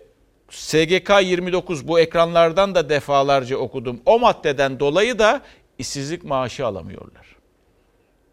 [0.49, 4.01] SGK 29 bu ekranlardan da defalarca okudum.
[4.05, 5.41] O maddeden dolayı da
[5.77, 7.35] işsizlik maaşı alamıyorlar.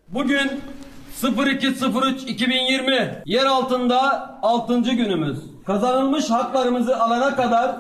[0.09, 0.61] Bugün
[1.23, 4.81] 0203-2020 yer altında 6.
[4.81, 5.39] günümüz.
[5.67, 7.77] Kazanılmış haklarımızı alana kadar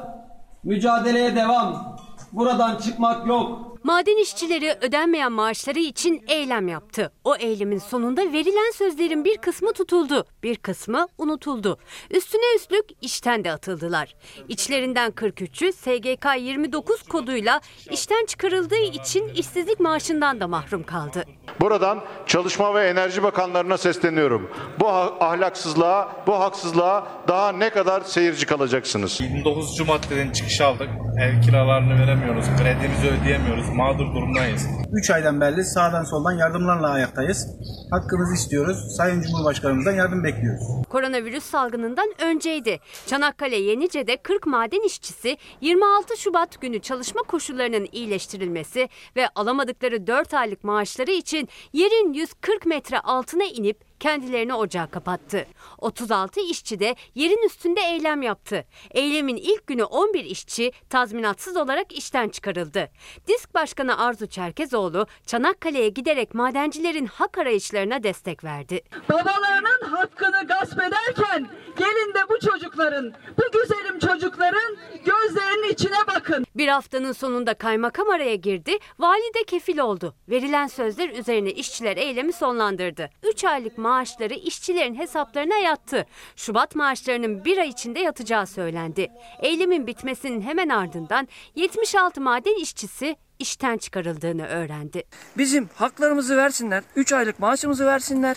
[0.64, 1.99] mücadeleye devam.
[2.32, 3.74] Buradan çıkmak yok.
[3.85, 7.12] Maden işçileri ödenmeyen maaşları için eylem yaptı.
[7.24, 11.78] O eylemin sonunda verilen sözlerin bir kısmı tutuldu, bir kısmı unutuldu.
[12.11, 14.14] Üstüne üstlük işten de atıldılar.
[14.49, 17.61] İçlerinden 43'ü SGK 29 koduyla
[17.91, 21.24] işten çıkarıldığı için işsizlik maaşından da mahrum kaldı.
[21.61, 24.51] Buradan Çalışma ve Enerji Bakanlarına sesleniyorum.
[24.80, 29.20] Bu ahlaksızlığa, bu haksızlığa daha ne kadar seyirci kalacaksınız?
[29.20, 29.80] 29.
[29.80, 30.89] maddeden çıkış aldık.
[31.22, 34.66] Ev kiralarını veremiyoruz, kredimizi ödeyemiyoruz, mağdur durumdayız.
[34.93, 37.47] 3 aydan beri sağdan soldan yardımlarla ayaktayız.
[37.91, 38.97] Hakkımızı istiyoruz.
[38.97, 40.62] Sayın Cumhurbaşkanımızdan yardım bekliyoruz.
[40.89, 42.81] Koronavirüs salgınından önceydi.
[43.07, 50.64] Çanakkale Yenice'de 40 maden işçisi 26 Şubat günü çalışma koşullarının iyileştirilmesi ve alamadıkları 4 aylık
[50.64, 55.47] maaşları için yerin 140 metre altına inip kendilerini ocağa kapattı.
[55.78, 58.64] 36 işçi de yerin üstünde eylem yaptı.
[58.90, 62.90] Eylemin ilk günü 11 işçi tazminatsız olarak işten çıkarıldı.
[63.28, 68.80] Disk Başkanı Arzu Çerkezoğlu Çanakkale'ye giderek madencilerin hak arayışlarına destek verdi.
[69.09, 76.47] Babalarının hakkını gasp ederken gelin de bu çocukların, bu güzelim çocukların gözlerinin içine bakın.
[76.57, 80.14] Bir haftanın sonunda kaymakam araya girdi, vali de kefil oldu.
[80.28, 83.11] Verilen sözler üzerine işçiler eylemi sonlandırdı.
[83.22, 86.07] 3 aylık maaşları işçilerin hesaplarına yattı.
[86.37, 89.09] Şubat maaşlarının bir ay içinde yatacağı söylendi.
[89.43, 95.03] Eylemin bitmesinin hemen ardından 76 maden işçisi işten çıkarıldığını öğrendi.
[95.39, 98.37] Bizim haklarımızı versinler, 3 aylık maaşımızı versinler,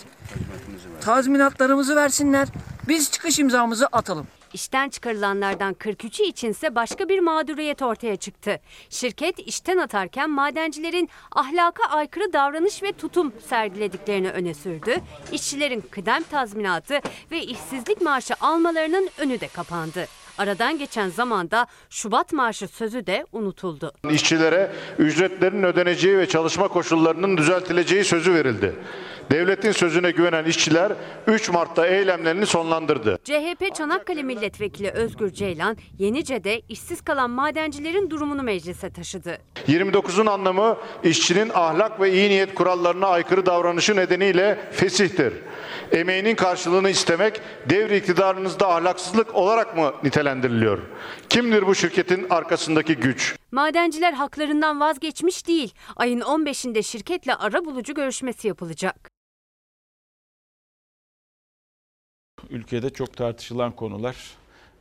[1.00, 2.48] tazminatlarımızı versinler.
[2.88, 4.26] Biz çıkış imzamızı atalım.
[4.52, 8.60] İşten çıkarılanlardan 43'ü içinse başka bir mağduriyet ortaya çıktı.
[8.90, 14.96] Şirket işten atarken madencilerin ahlaka aykırı davranış ve tutum sergilediklerini öne sürdü.
[15.32, 20.06] İşçilerin kıdem tazminatı ve işsizlik maaşı almalarının önü de kapandı.
[20.38, 23.92] Aradan geçen zamanda Şubat maaşı sözü de unutuldu.
[24.10, 28.74] İşçilere ücretlerin ödeneceği ve çalışma koşullarının düzeltileceği sözü verildi.
[29.30, 30.92] Devletin sözüne güvenen işçiler
[31.26, 33.18] 3 Mart'ta eylemlerini sonlandırdı.
[33.24, 39.38] CHP Çanakkale Milletvekili Özgür Ceylan, Yenice'de işsiz kalan madencilerin durumunu meclise taşıdı.
[39.68, 45.32] 29'un anlamı işçinin ahlak ve iyi niyet kurallarına aykırı davranışı nedeniyle fesihtir.
[45.92, 50.78] Emeğinin karşılığını istemek devri iktidarınızda ahlaksızlık olarak mı nitelendiriliyor?
[51.28, 53.36] Kimdir bu şirketin arkasındaki güç?
[53.52, 55.74] Madenciler haklarından vazgeçmiş değil.
[55.96, 59.17] Ayın 15'inde şirketle ara bulucu görüşmesi yapılacak.
[62.50, 64.16] Ülkede çok tartışılan konular.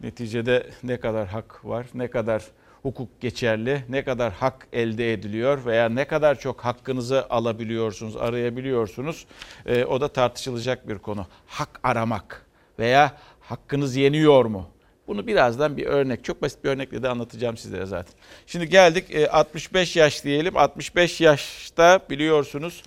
[0.01, 2.43] Neticede ne kadar hak var, ne kadar
[2.81, 9.25] hukuk geçerli, ne kadar hak elde ediliyor veya ne kadar çok hakkınızı alabiliyorsunuz, arayabiliyorsunuz.
[9.65, 11.27] Ee, o da tartışılacak bir konu.
[11.47, 12.45] Hak aramak
[12.79, 14.69] veya hakkınız yeniyor mu?
[15.07, 18.13] Bunu birazdan bir örnek, çok basit bir örnekle de anlatacağım sizlere zaten.
[18.47, 20.57] Şimdi geldik 65 yaş diyelim.
[20.57, 22.83] 65 yaşta biliyorsunuz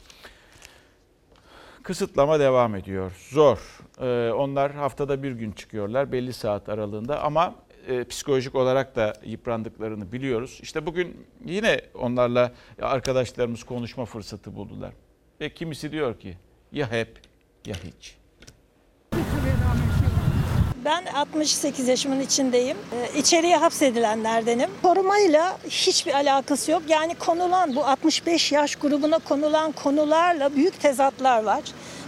[1.90, 3.12] kısıtlama devam ediyor.
[3.30, 3.58] Zor.
[4.00, 7.54] Ee, onlar haftada bir gün çıkıyorlar belli saat aralığında ama
[7.88, 10.58] e, psikolojik olarak da yıprandıklarını biliyoruz.
[10.62, 14.92] İşte bugün yine onlarla arkadaşlarımız konuşma fırsatı buldular.
[15.40, 16.36] Ve kimisi diyor ki
[16.72, 17.20] ya hep
[17.66, 18.19] ya hiç.
[20.84, 22.76] Ben 68 yaşımın içindeyim.
[22.92, 24.70] Ee, İçeriye hapsedilenlerdenim.
[24.82, 26.82] Korumayla hiçbir alakası yok.
[26.88, 31.60] Yani konulan bu 65 yaş grubuna konulan konularla büyük tezatlar var.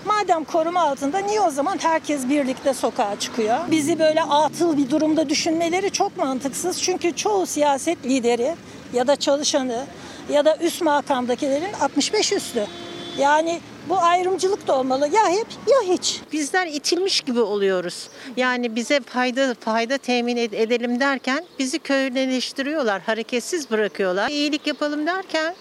[0.07, 3.59] Madem koruma altında niye o zaman herkes birlikte sokağa çıkıyor?
[3.70, 6.83] Bizi böyle atıl bir durumda düşünmeleri çok mantıksız.
[6.83, 8.55] Çünkü çoğu siyaset lideri
[8.93, 9.85] ya da çalışanı
[10.33, 12.66] ya da üst makamdakilerin 65 üstü.
[13.18, 15.09] Yani bu ayrımcılık da olmalı.
[15.09, 16.20] Ya hep ya hiç.
[16.33, 18.09] Bizler itilmiş gibi oluyoruz.
[18.37, 24.28] Yani bize fayda fayda temin ed- edelim derken bizi köylüleştiriyorlar, hareketsiz bırakıyorlar.
[24.30, 25.55] İyilik yapalım derken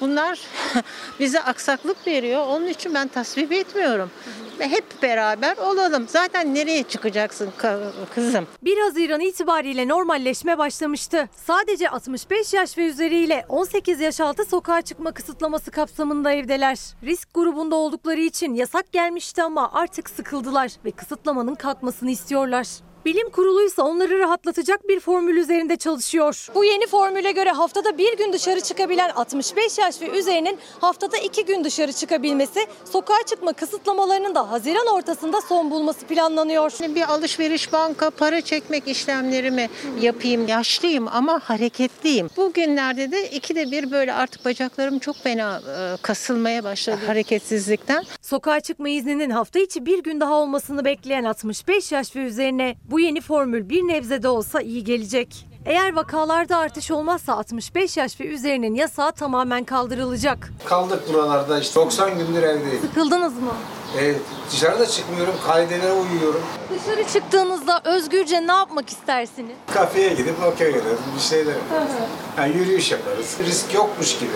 [0.00, 0.40] bunlar
[1.20, 2.46] bize aksaklık veriyor.
[2.46, 4.10] Onun için ben tasvip etmiyorum.
[4.58, 6.06] Hep beraber olalım.
[6.08, 8.46] Zaten nereye çıkacaksın ka- kızım?
[8.62, 11.28] 1 Haziran itibariyle normalleşme başlamıştı.
[11.46, 16.78] Sadece 65 yaş ve üzeriyle 18 yaş altı sokağa çıkma kısıtlaması kapsamında evdeler.
[17.02, 22.66] Risk grubunda oldukları için yasak gelmişti ama artık sıkıldılar ve kısıtlamanın kalkmasını istiyorlar.
[23.04, 26.48] Bilim kuruluysa onları rahatlatacak bir formül üzerinde çalışıyor.
[26.54, 31.44] Bu yeni formüle göre haftada bir gün dışarı çıkabilen 65 yaş ve üzerinin haftada iki
[31.44, 36.72] gün dışarı çıkabilmesi, sokağa çıkma kısıtlamalarının da Haziran ortasında son bulması planlanıyor.
[36.94, 40.48] Bir alışveriş banka para çekmek işlemlerimi yapayım.
[40.48, 42.28] Yaşlıyım ama hareketliyim.
[42.36, 48.04] Bugünlerde de ikide bir böyle artık bacaklarım çok fena e, kasılmaya başladı hareketsizlikten.
[48.22, 52.93] Sokağa çıkma izninin hafta içi bir gün daha olmasını bekleyen 65 yaş ve üzerine bu
[52.98, 55.46] yeni formül bir nebze de olsa iyi gelecek.
[55.66, 60.52] Eğer vakalarda artış olmazsa 65 yaş ve üzerinin yasağı tamamen kaldırılacak.
[60.64, 62.80] Kaldık buralarda işte 90 gündür evdeyim.
[62.82, 63.52] Sıkıldınız mı?
[64.00, 64.14] E,
[64.50, 66.40] dışarıda çıkmıyorum, kaidelere uyuyorum.
[66.70, 69.56] Dışarı çıktığınızda özgürce ne yapmak istersiniz?
[69.74, 71.92] Kafeye gidip okey oynarız, bir şeyler yaparız.
[72.38, 73.36] Yani yürüyüş yaparız.
[73.46, 74.30] Risk yokmuş gibi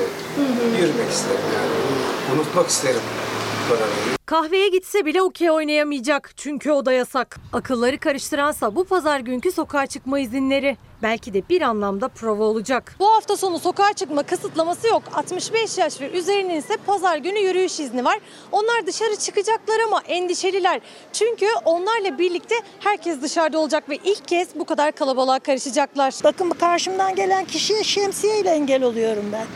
[0.80, 2.38] yürümek isterim yani.
[2.38, 3.00] Unutmak isterim.
[4.26, 7.36] Kahveye gitse bile okey oynayamayacak çünkü o da yasak.
[7.52, 10.76] Akılları karıştıransa bu pazar günkü sokağa çıkma izinleri.
[11.02, 12.94] Belki de bir anlamda prova olacak.
[12.98, 15.02] Bu hafta sonu sokağa çıkma kısıtlaması yok.
[15.14, 18.18] 65 yaş ve üzerinin ise pazar günü yürüyüş izni var.
[18.52, 20.80] Onlar dışarı çıkacaklar ama endişeliler.
[21.12, 26.14] Çünkü onlarla birlikte herkes dışarıda olacak ve ilk kez bu kadar kalabalığa karışacaklar.
[26.24, 29.46] Bakın karşımdan gelen kişiye şemsiyeyle engel oluyorum ben.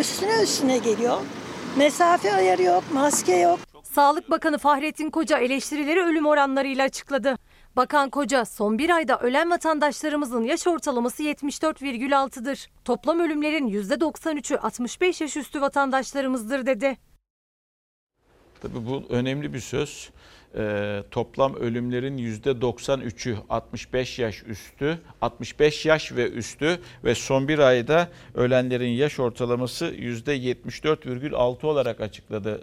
[0.00, 1.18] Üstüne üstüne geliyor.
[1.76, 3.60] Mesafe ayarı yok, maske yok.
[3.82, 7.36] Sağlık Bakanı Fahrettin Koca eleştirileri ölüm oranlarıyla açıkladı.
[7.76, 12.68] Bakan Koca son bir ayda ölen vatandaşlarımızın yaş ortalaması 74,6'dır.
[12.84, 16.96] Toplam ölümlerin %93'ü 65 yaş üstü vatandaşlarımızdır dedi.
[18.62, 20.10] Tabii bu önemli bir söz.
[20.58, 28.08] Ee, toplam ölümlerin %93'ü 65 yaş üstü, 65 yaş ve üstü ve son bir ayda
[28.34, 32.60] ölenlerin yaş ortalaması %74,6 olarak açıkladı.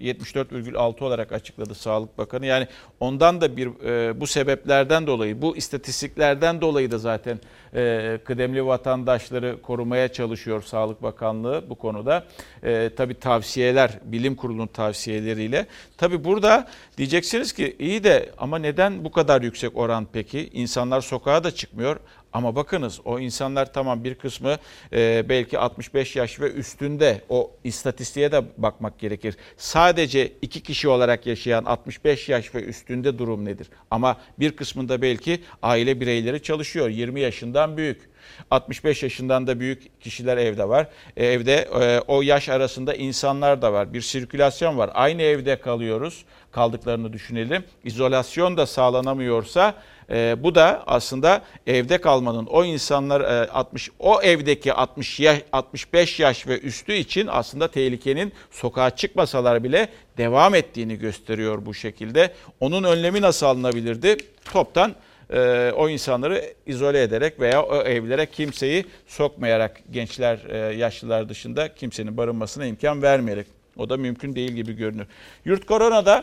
[0.00, 2.46] Ee, 74,6 olarak açıkladı Sağlık Bakanı.
[2.46, 2.66] Yani
[3.00, 7.40] ondan da bir e, bu sebeplerden dolayı, bu istatistiklerden dolayı da zaten
[7.74, 12.24] e, kıdemli vatandaşları korumaya çalışıyor Sağlık Bakanlığı bu konuda.
[12.62, 15.66] E, tabii tavsiyeler, bilim kurulunun tavsiyeleriyle.
[15.96, 16.68] Tabii burada
[16.98, 20.48] diyeceksiniz ki iyi de ama neden bu kadar yüksek oran peki?
[20.52, 21.96] İnsanlar sokağa da çıkmıyor.
[22.34, 24.56] Ama bakınız o insanlar tamam bir kısmı
[24.92, 29.36] e, belki 65 yaş ve üstünde o istatistiğe de bakmak gerekir.
[29.56, 33.66] Sadece iki kişi olarak yaşayan 65 yaş ve üstünde durum nedir?
[33.90, 38.13] Ama bir kısmında belki aile bireyleri çalışıyor 20 yaşından büyük.
[38.50, 40.88] 65 yaşından da büyük kişiler evde var.
[41.16, 43.92] E, evde e, o yaş arasında insanlar da var.
[43.92, 44.90] Bir sirkülasyon var.
[44.94, 46.24] Aynı evde kalıyoruz.
[46.52, 47.64] Kaldıklarını düşünelim.
[47.84, 49.74] İzolasyon da sağlanamıyorsa
[50.10, 56.20] e, bu da aslında evde kalmanın o insanlar e, 60 o evdeki 60 yaş 65
[56.20, 62.34] yaş ve üstü için aslında tehlikenin sokağa çıkmasalar bile devam ettiğini gösteriyor bu şekilde.
[62.60, 64.16] Onun önlemi nasıl alınabilirdi?
[64.52, 64.94] Toptan
[65.30, 72.16] e, o insanları izole ederek veya o evlere kimseyi sokmayarak gençler, e, yaşlılar dışında kimsenin
[72.16, 73.46] barınmasına imkan vermeyerek.
[73.76, 75.06] O da mümkün değil gibi görünür.
[75.44, 76.22] Yurt koronada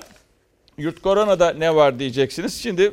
[0.78, 2.62] Yurt koronada ne var diyeceksiniz.
[2.62, 2.91] Şimdi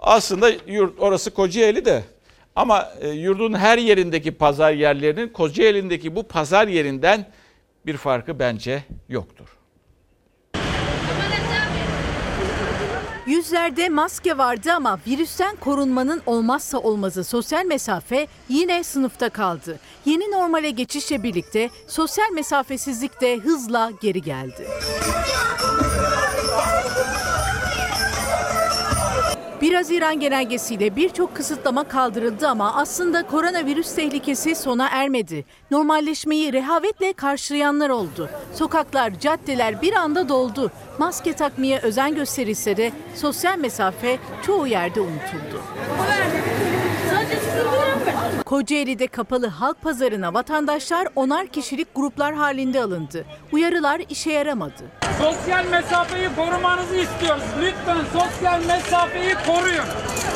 [0.00, 2.04] aslında yurt orası Kocaeli de
[2.56, 7.26] ama e, yurdun her yerindeki pazar yerlerinin Kocaeli'ndeki bu pazar yerinden
[7.86, 9.57] bir farkı bence yoktur.
[13.28, 19.78] Yüzlerde maske vardı ama virüsten korunmanın olmazsa olmazı sosyal mesafe yine sınıfta kaldı.
[20.04, 24.68] Yeni normale geçişle birlikte sosyal mesafesizlik de hızla geri geldi.
[29.60, 35.44] 1 Haziran genelgesiyle birçok kısıtlama kaldırıldı ama aslında koronavirüs tehlikesi sona ermedi.
[35.70, 38.30] Normalleşmeyi rehavetle karşılayanlar oldu.
[38.54, 40.70] Sokaklar, caddeler bir anda doldu.
[40.98, 45.62] Maske takmaya özen gösterilse de sosyal mesafe çoğu yerde unutuldu.
[48.48, 53.24] Kocaeli'de kapalı halk pazarına vatandaşlar onar kişilik gruplar halinde alındı.
[53.52, 54.84] Uyarılar işe yaramadı.
[55.18, 57.42] Sosyal mesafeyi korumanızı istiyoruz.
[57.60, 59.84] Lütfen sosyal mesafeyi koruyun.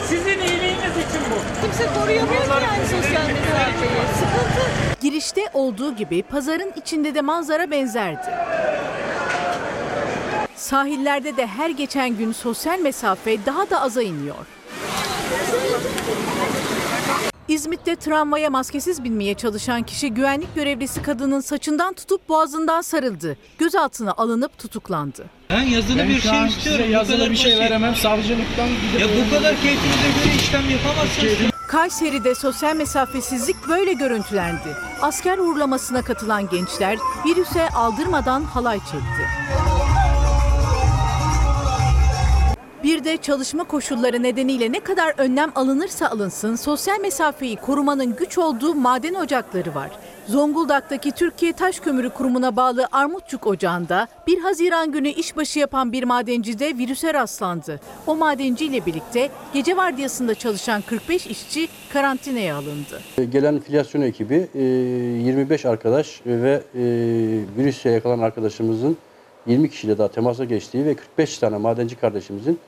[0.09, 1.63] Sizin iyiliğiniz için bu.
[1.63, 4.01] Kimse koruyamıyor ki yani sosyal mesafeyi.
[4.15, 5.01] Sıkıntı.
[5.01, 8.31] Girişte olduğu gibi pazarın içinde de manzara benzerdi.
[10.57, 14.47] Sahillerde de her geçen gün sosyal mesafe daha da aza iniyor.
[17.49, 23.37] İzmit'te tramvaya maskesiz binmeye çalışan kişi güvenlik görevlisi kadının saçından tutup boğazından sarıldı.
[23.59, 25.25] Gözaltına alınıp tutuklandı.
[25.51, 26.81] Ben yazılı Ben bir şu şey an istiyorum.
[26.81, 27.61] size Bu yazılı kadar bir şey basit.
[27.65, 28.67] veremem, savcılıktan
[29.01, 31.53] Ya bu kadar keyfinize göre işlem yapamazsınız.
[31.69, 34.77] Kayseri'de sosyal mesafesizlik böyle görüntülendi.
[35.03, 39.27] Asker uğurlamasına katılan gençler virüse aldırmadan halay çekti.
[42.85, 48.75] Bir de çalışma koşulları nedeniyle ne kadar önlem alınırsa alınsın sosyal mesafeyi korumanın güç olduğu
[48.75, 49.91] maden ocakları var.
[50.29, 56.59] Zonguldak'taki Türkiye Taş Kömürü Kurumu'na bağlı Armutçuk Ocağı'nda 1 Haziran günü işbaşı yapan bir madenci
[56.59, 57.81] de virüse rastlandı.
[58.07, 63.01] O madenci ile birlikte gece vardiyasında çalışan 45 işçi karantinaya alındı.
[63.33, 66.83] Gelen filyasyon ekibi e, 25 arkadaş ve e,
[67.59, 68.97] virüse yakalanan arkadaşımızın
[69.47, 72.59] 20 kişiyle daha temasa geçtiği ve 45 tane madenci kardeşimizin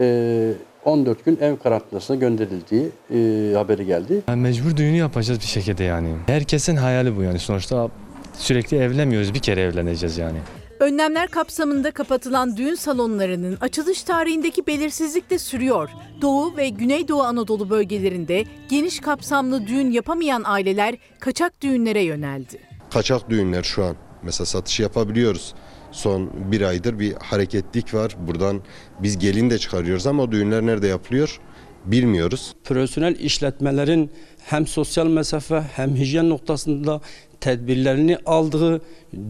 [0.00, 0.52] e,
[0.84, 4.22] 14 gün ev karantinasına gönderildiği e, haberi geldi.
[4.28, 6.08] Yani mecbur düğünü yapacağız bir şekilde yani.
[6.26, 7.38] Herkesin hayali bu yani.
[7.38, 7.88] Sonuçta
[8.34, 9.34] sürekli evlenmiyoruz.
[9.34, 10.38] Bir kere evleneceğiz yani.
[10.80, 15.88] Önlemler kapsamında kapatılan düğün salonlarının açılış tarihindeki belirsizlik de sürüyor.
[16.22, 22.58] Doğu ve Güneydoğu Anadolu bölgelerinde geniş kapsamlı düğün yapamayan aileler kaçak düğünlere yöneldi.
[22.92, 25.54] kaçak düğünler şu an mesela satışı yapabiliyoruz.
[25.92, 28.16] Son bir aydır bir hareketlik var.
[28.26, 28.60] Buradan
[29.02, 31.40] biz gelin de çıkarıyoruz ama o düğünler nerede yapılıyor
[31.84, 32.54] bilmiyoruz.
[32.64, 34.10] profesyonel işletmelerin
[34.44, 37.00] hem sosyal mesafe hem hijyen noktasında
[37.40, 38.82] tedbirlerini aldığı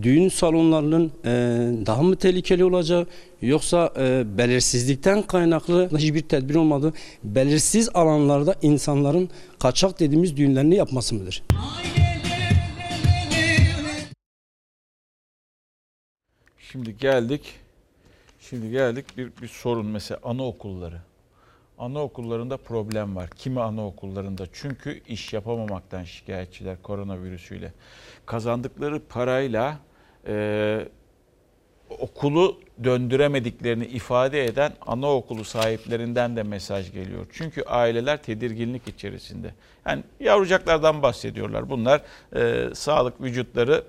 [0.03, 1.31] düğün salonlarının e,
[1.87, 3.07] daha mı tehlikeli olacağı
[3.43, 6.93] yoksa e, belirsizlikten kaynaklı hiçbir tedbir olmadığı
[7.25, 11.43] belirsiz alanlarda insanların kaçak dediğimiz düğünlerini yapması mıdır?
[16.73, 17.55] Şimdi geldik
[18.41, 21.01] Şimdi geldik bir, bir sorun mesela anaokulları.
[21.79, 23.31] Anaokullarında problem var.
[23.31, 24.45] Kimi anaokullarında?
[24.53, 27.73] Çünkü iş yapamamaktan şikayetçiler koronavirüsüyle.
[28.27, 29.79] Kazandıkları parayla
[30.27, 30.89] e,
[31.99, 37.27] okulu döndüremediklerini ifade eden anaokulu sahiplerinden de mesaj geliyor.
[37.33, 39.55] Çünkü aileler tedirginlik içerisinde.
[39.87, 41.71] Yani yavrucaklardan bahsediyorlar.
[41.71, 42.03] Bunlar
[42.37, 43.85] e, sağlık vücutları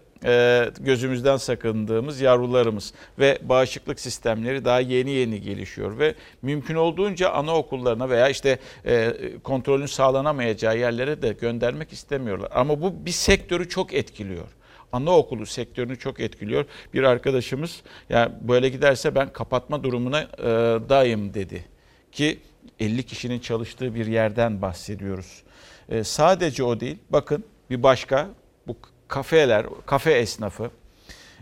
[0.80, 8.30] gözümüzden sakındığımız yavrularımız ve bağışıklık sistemleri daha yeni yeni gelişiyor ve mümkün olduğunca anaokullarına veya
[8.30, 9.14] işte e,
[9.44, 12.50] kontrolün sağlanamayacağı yerlere de göndermek istemiyorlar.
[12.56, 14.48] Ama bu bir sektörü çok etkiliyor
[14.94, 16.66] anaokulu sektörünü çok etkiliyor.
[16.94, 20.46] Bir arkadaşımız ya yani böyle giderse ben kapatma durumuna e,
[20.90, 21.66] dayım dedi
[22.12, 22.40] ki
[22.80, 25.44] 50 kişinin çalıştığı bir yerden bahsediyoruz.
[25.90, 26.98] E, sadece o değil.
[27.10, 28.30] Bakın bir başka
[28.68, 28.78] bu
[29.14, 30.72] kafeler, kafe esnafı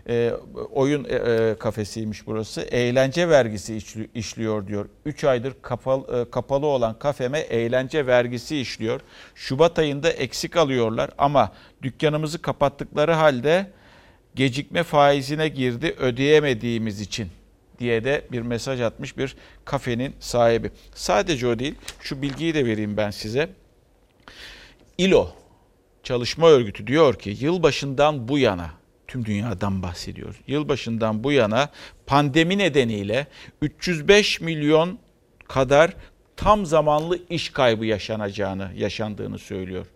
[0.08, 0.32] e,
[0.72, 2.60] oyun e kafesiymiş burası.
[2.60, 4.88] Eğlence vergisi işli, işliyor diyor.
[5.04, 9.00] 3 aydır kapalı, e, kapalı olan kafeme eğlence vergisi işliyor.
[9.34, 11.52] Şubat ayında eksik alıyorlar ama
[11.82, 13.66] dükkanımızı kapattıkları halde
[14.34, 17.28] gecikme faizine girdi ödeyemediğimiz için
[17.78, 20.70] diye de bir mesaj atmış bir kafenin sahibi.
[20.94, 23.48] Sadece o değil, şu bilgiyi de vereyim ben size.
[24.98, 25.41] İLO
[26.02, 28.70] Çalışma Örgütü diyor ki yılbaşından bu yana
[29.08, 30.36] tüm dünyadan bahsediyoruz.
[30.46, 31.68] Yılbaşından bu yana
[32.06, 33.26] pandemi nedeniyle
[33.62, 34.98] 305 milyon
[35.48, 35.96] kadar
[36.36, 39.86] tam zamanlı iş kaybı yaşanacağını, yaşandığını söylüyor.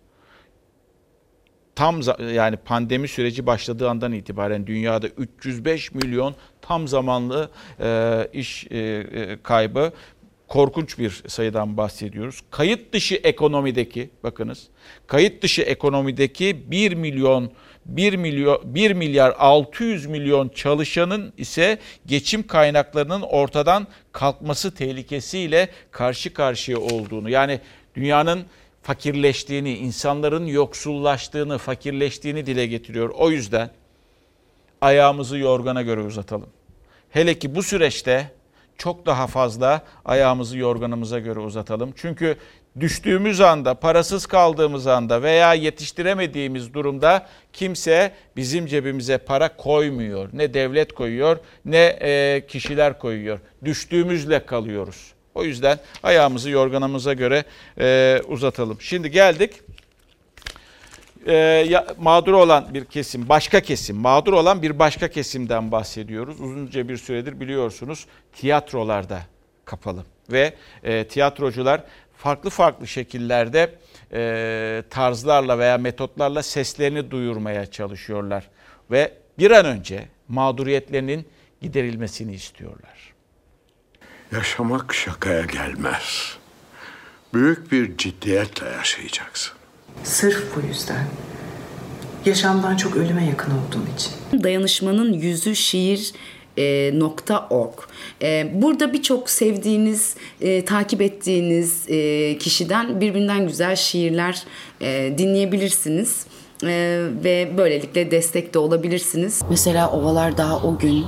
[1.75, 2.01] Tam
[2.33, 9.91] yani pandemi süreci başladığı andan itibaren dünyada 305 milyon tam zamanlı e, iş e, kaybı
[10.47, 12.41] korkunç bir sayıdan bahsediyoruz.
[12.51, 14.67] Kayıt dışı ekonomideki bakınız
[15.07, 17.51] kayıt dışı ekonomideki 1 milyon
[17.85, 26.79] 1 milyon 1 milyar 600 milyon çalışanın ise geçim kaynaklarının ortadan kalkması tehlikesiyle karşı karşıya
[26.79, 27.59] olduğunu yani
[27.95, 28.45] dünyanın
[28.81, 33.09] fakirleştiğini, insanların yoksullaştığını, fakirleştiğini dile getiriyor.
[33.09, 33.69] O yüzden
[34.81, 36.49] ayağımızı yorgana göre uzatalım.
[37.09, 38.31] Hele ki bu süreçte
[38.77, 41.93] çok daha fazla ayağımızı yorganımıza göre uzatalım.
[41.95, 42.37] Çünkü
[42.79, 50.29] düştüğümüz anda, parasız kaldığımız anda veya yetiştiremediğimiz durumda kimse bizim cebimize para koymuyor.
[50.33, 53.39] Ne devlet koyuyor ne e, kişiler koyuyor.
[53.65, 55.13] Düştüğümüzle kalıyoruz.
[55.35, 57.43] O yüzden ayağımızı yorganımıza göre
[57.79, 58.77] e, uzatalım.
[58.81, 59.51] Şimdi geldik
[61.27, 66.41] e, mağdur olan bir kesim, başka kesim, mağdur olan bir başka kesimden bahsediyoruz.
[66.41, 69.21] Uzunca bir süredir biliyorsunuz tiyatrolarda
[69.65, 70.53] kapalı ve
[70.83, 71.83] e, tiyatrocular
[72.17, 73.75] farklı farklı şekillerde
[74.13, 78.49] e, tarzlarla veya metotlarla seslerini duyurmaya çalışıyorlar
[78.91, 81.27] ve bir an önce mağduriyetlerinin
[81.61, 83.13] giderilmesini istiyorlar.
[84.31, 86.37] Yaşamak şakaya gelmez.
[87.33, 89.56] Büyük bir ciddiyetle yaşayacaksın.
[90.03, 91.05] Sırf bu yüzden.
[92.25, 94.43] Yaşamdan çok ölüme yakın olduğum için.
[94.43, 96.13] Dayanışmanın yüzü şiir
[96.57, 96.93] e,
[97.49, 97.73] .org.
[98.21, 101.85] E, burada birçok sevdiğiniz, e, takip ettiğiniz
[102.39, 104.43] kişiden birbirinden güzel şiirler
[105.17, 106.25] dinleyebilirsiniz.
[106.63, 109.41] E, ve böylelikle destek de olabilirsiniz.
[109.49, 111.05] Mesela Ovalar daha o gün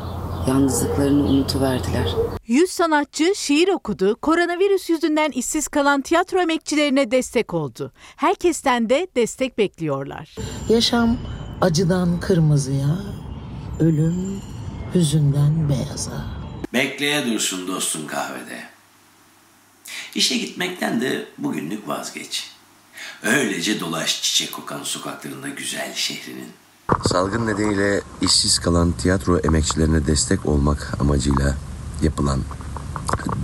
[0.48, 2.16] yalnızlıklarını unutuverdiler.
[2.48, 7.92] 100 sanatçı şiir okudu, koronavirüs yüzünden işsiz kalan tiyatro emekçilerine destek oldu.
[8.16, 10.36] Herkesten de destek bekliyorlar.
[10.70, 11.18] Yaşam
[11.62, 13.00] acıdan kırmızıya,
[13.80, 14.42] ölüm
[14.96, 16.26] hüzünden beyaza.
[16.74, 18.64] Bekleye dursun dostum kahvede.
[20.16, 22.52] İşe gitmekten de bugünlük vazgeç.
[23.24, 26.50] Öylece dolaş çiçek kokan sokaklarında güzel şehrinin.
[27.08, 31.56] Salgın nedeniyle işsiz kalan tiyatro emekçilerine destek olmak amacıyla
[32.02, 32.40] yapılan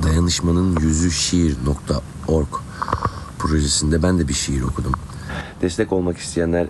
[0.04, 2.48] dayanışmanın yüzü şiir.org
[3.40, 4.94] projesinde ben de bir şiir okudum.
[5.62, 6.68] Destek olmak isteyenler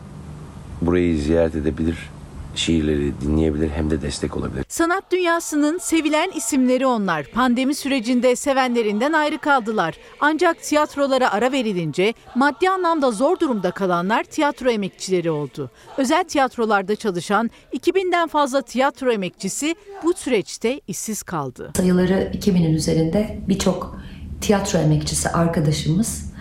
[0.82, 2.10] burayı ziyaret edebilir
[2.58, 4.66] şiirleri dinleyebilir hem de destek olabilir.
[4.70, 7.26] Sanat dünyasının sevilen isimleri onlar.
[7.26, 9.96] Pandemi sürecinde sevenlerinden ayrı kaldılar.
[10.20, 15.72] Ancak tiyatrolara ara verilince maddi anlamda zor durumda kalanlar tiyatro emekçileri oldu.
[15.98, 21.72] Özel tiyatrolarda çalışan 2000'den fazla tiyatro emekçisi bu süreçte işsiz kaldı.
[21.78, 24.00] Sayıları 2000'in üzerinde birçok
[24.42, 26.34] tiyatro emekçisi arkadaşımız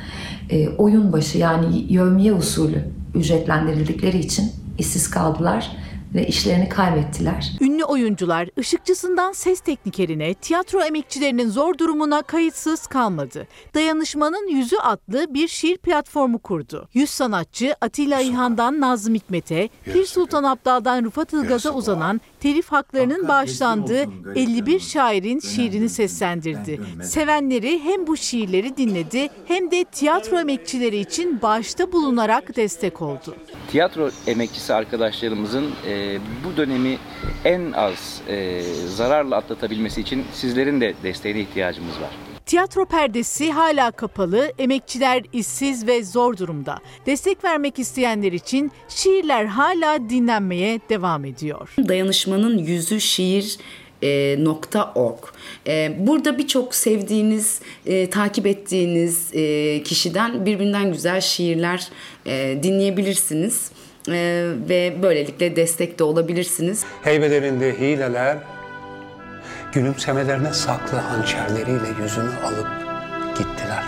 [0.51, 2.85] e, oyun başı yani yövmiye usulü
[3.15, 5.77] ücretlendirildikleri için işsiz kaldılar
[6.15, 7.53] ve işlerini kaybettiler.
[7.61, 13.47] Ünlü oyuncular ışıkçısından ses teknikerine, tiyatro emekçilerinin zor durumuna kayıtsız kalmadı.
[13.75, 16.89] Dayanışmanın Yüzü adlı bir şiir platformu kurdu.
[16.95, 24.07] Yüz sanatçı Atilla İlhan'dan Nazım Hikmet'e, Pir Sultan Abdal'dan Rıfat Ilgaz'a uzanan telif haklarının bağışlandığı
[24.35, 26.81] 51 şairin şiirini seslendirdi.
[27.03, 33.37] Sevenleri hem bu şiirleri dinledi hem de tiyatro emekçileri için bağışta bulunarak destek oldu.
[33.71, 36.99] Tiyatro emekçisi arkadaşlarımızın e, bu dönemi
[37.45, 42.34] en az e, zararla atlatabilmesi için sizlerin de desteğine ihtiyacımız var.
[42.47, 46.79] Tiyatro perdesi hala kapalı, emekçiler işsiz ve zor durumda.
[47.07, 51.75] Destek vermek isteyenler için şiirler hala dinlenmeye devam ediyor.
[51.89, 53.59] Dayanışmanın yüzü şiir
[54.03, 54.39] e,
[54.95, 55.19] .org.
[55.67, 61.89] E, burada birçok sevdiğiniz, e, takip ettiğiniz e, kişiden birbirinden güzel şiirler
[62.27, 63.71] e, dinleyebilirsiniz.
[64.09, 66.85] E, ve böylelikle destek de olabilirsiniz.
[67.03, 68.39] Heybelerinde hileler,
[69.75, 72.69] gülümsemelerine saklı hançerleriyle yüzünü alıp
[73.39, 73.85] gittiler.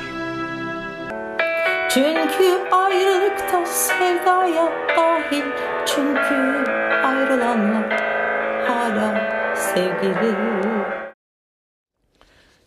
[1.90, 5.44] Çünkü ayrılıkta sevdaya dahil
[5.86, 6.70] Çünkü
[7.04, 8.00] ayrılanlar
[8.68, 10.36] hala sevgili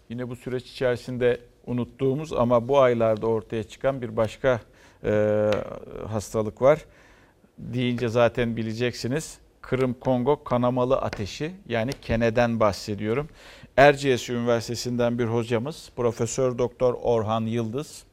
[0.09, 4.59] Yine bu süreç içerisinde unuttuğumuz ama bu aylarda ortaya çıkan bir başka
[5.03, 5.51] e,
[6.07, 6.85] hastalık var.
[7.57, 9.39] Deyince zaten bileceksiniz.
[9.69, 13.29] Kırım Kongo kanamalı ateşi yani keneden bahsediyorum.
[13.77, 18.03] Erciyes Üniversitesi'nden bir hocamız Profesör Doktor Orhan Yıldız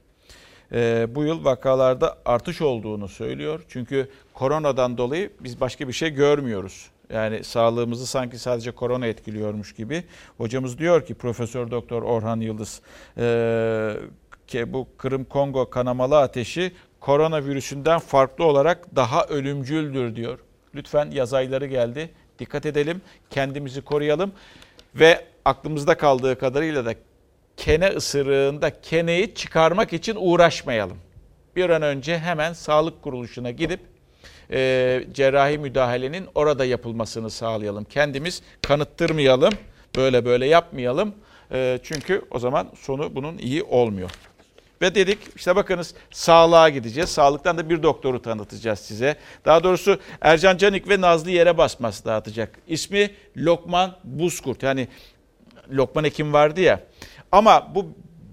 [0.73, 3.65] e, bu yıl vakalarda artış olduğunu söylüyor.
[3.69, 6.91] Çünkü koronadan dolayı biz başka bir şey görmüyoruz.
[7.13, 10.05] Yani sağlığımızı sanki sadece korona etkiliyormuş gibi.
[10.39, 12.81] Hocamız diyor ki Profesör Doktor Orhan Yıldız
[13.19, 13.97] e,
[14.47, 20.39] ki bu Kırım Kongo kanamalı ateşi koronavirüsünden farklı olarak daha ölümcüldür diyor.
[20.77, 22.11] Lütfen yaz ayları geldi.
[22.39, 23.01] Dikkat edelim,
[23.31, 24.33] kendimizi koruyalım
[24.95, 26.95] ve aklımızda kaldığı kadarıyla da
[27.57, 30.99] kene ısırığında keneyi çıkarmak için uğraşmayalım.
[31.57, 33.81] Bir an önce hemen sağlık kuruluşuna gidip
[34.51, 37.85] e, cerrahi müdahalenin orada yapılmasını sağlayalım.
[37.85, 39.53] Kendimiz kanıttırmayalım,
[39.97, 41.15] böyle böyle yapmayalım.
[41.53, 44.11] E, çünkü o zaman sonu bunun iyi olmuyor.
[44.83, 47.11] Ve dedik işte bakınız sağlığa gideceğiz.
[47.11, 49.17] Sağlıktan da bir doktoru tanıtacağız size.
[49.45, 52.59] Daha doğrusu Ercan Canik ve Nazlı Yere Basmaz dağıtacak.
[52.69, 54.63] İsmi Lokman Buzkurt.
[54.63, 54.89] Yani
[55.71, 56.81] Lokman Hekim vardı ya.
[57.33, 57.87] Ama bu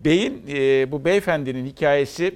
[0.05, 2.35] beyin, e, bu beyefendinin hikayesi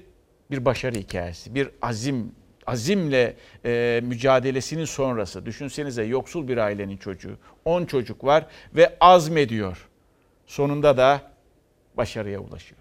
[0.51, 1.55] bir başarı hikayesi.
[1.55, 2.31] Bir azim,
[2.67, 3.35] azimle
[3.65, 5.45] e, mücadelesinin sonrası.
[5.45, 7.37] Düşünsenize yoksul bir ailenin çocuğu.
[7.65, 8.45] 10 çocuk var
[8.75, 9.87] ve azmediyor.
[10.47, 11.21] Sonunda da
[11.97, 12.76] başarıya ulaşıyor.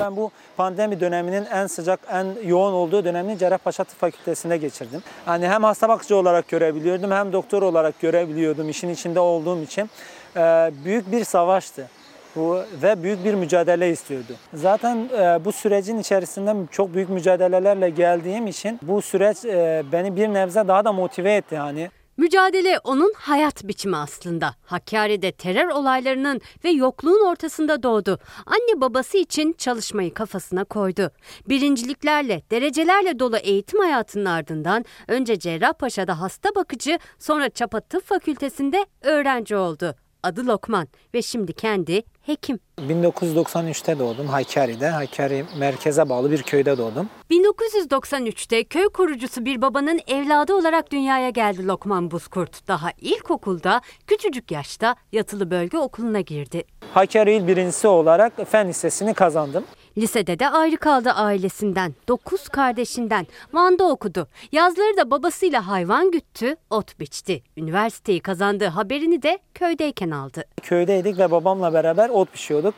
[0.00, 5.02] Ben bu pandemi döneminin en sıcak, en yoğun olduğu dönemini Cerrahpaşa Tıp Fakültesi'nde geçirdim.
[5.26, 9.90] Yani hem hasta bakıcı olarak görebiliyordum hem doktor olarak görebiliyordum işin içinde olduğum için.
[10.36, 11.88] Ee, büyük bir savaştı.
[12.36, 14.32] Bu ve büyük bir mücadele istiyordu.
[14.54, 20.28] Zaten e, bu sürecin içerisinde çok büyük mücadelelerle geldiğim için bu süreç e, beni bir
[20.28, 21.90] nebze daha da motive etti yani.
[22.20, 24.54] Mücadele onun hayat biçimi aslında.
[24.62, 28.18] Hakkari'de terör olaylarının ve yokluğun ortasında doğdu.
[28.46, 31.10] Anne babası için çalışmayı kafasına koydu.
[31.48, 39.56] Birinciliklerle, derecelerle dolu eğitim hayatının ardından önce Cerrahpaşa'da hasta bakıcı, sonra Çapa Tıp Fakültesi'nde öğrenci
[39.56, 39.94] oldu.
[40.22, 42.58] Adı Lokman ve şimdi kendi hekim.
[42.78, 44.88] 1993'te doğdum Hakkari'de.
[44.88, 47.08] Hakkari merkeze bağlı bir köyde doğdum.
[47.30, 52.68] 1993'te köy kurucusu bir babanın evladı olarak dünyaya geldi Lokman Buzkurt.
[52.68, 56.64] Daha ilkokulda küçücük yaşta yatılı bölge okuluna girdi.
[56.94, 59.64] Hakkari İl birincisi olarak fen lisesini kazandım.
[59.98, 63.26] Lisede de ayrı kaldı ailesinden, dokuz kardeşinden.
[63.52, 64.28] Van'da okudu.
[64.52, 67.42] Yazları da babasıyla hayvan güttü, ot biçti.
[67.56, 70.44] Üniversiteyi kazandığı haberini de köydeyken aldı.
[70.62, 72.74] Köydeydik ve babamla beraber ot pişiyorduk.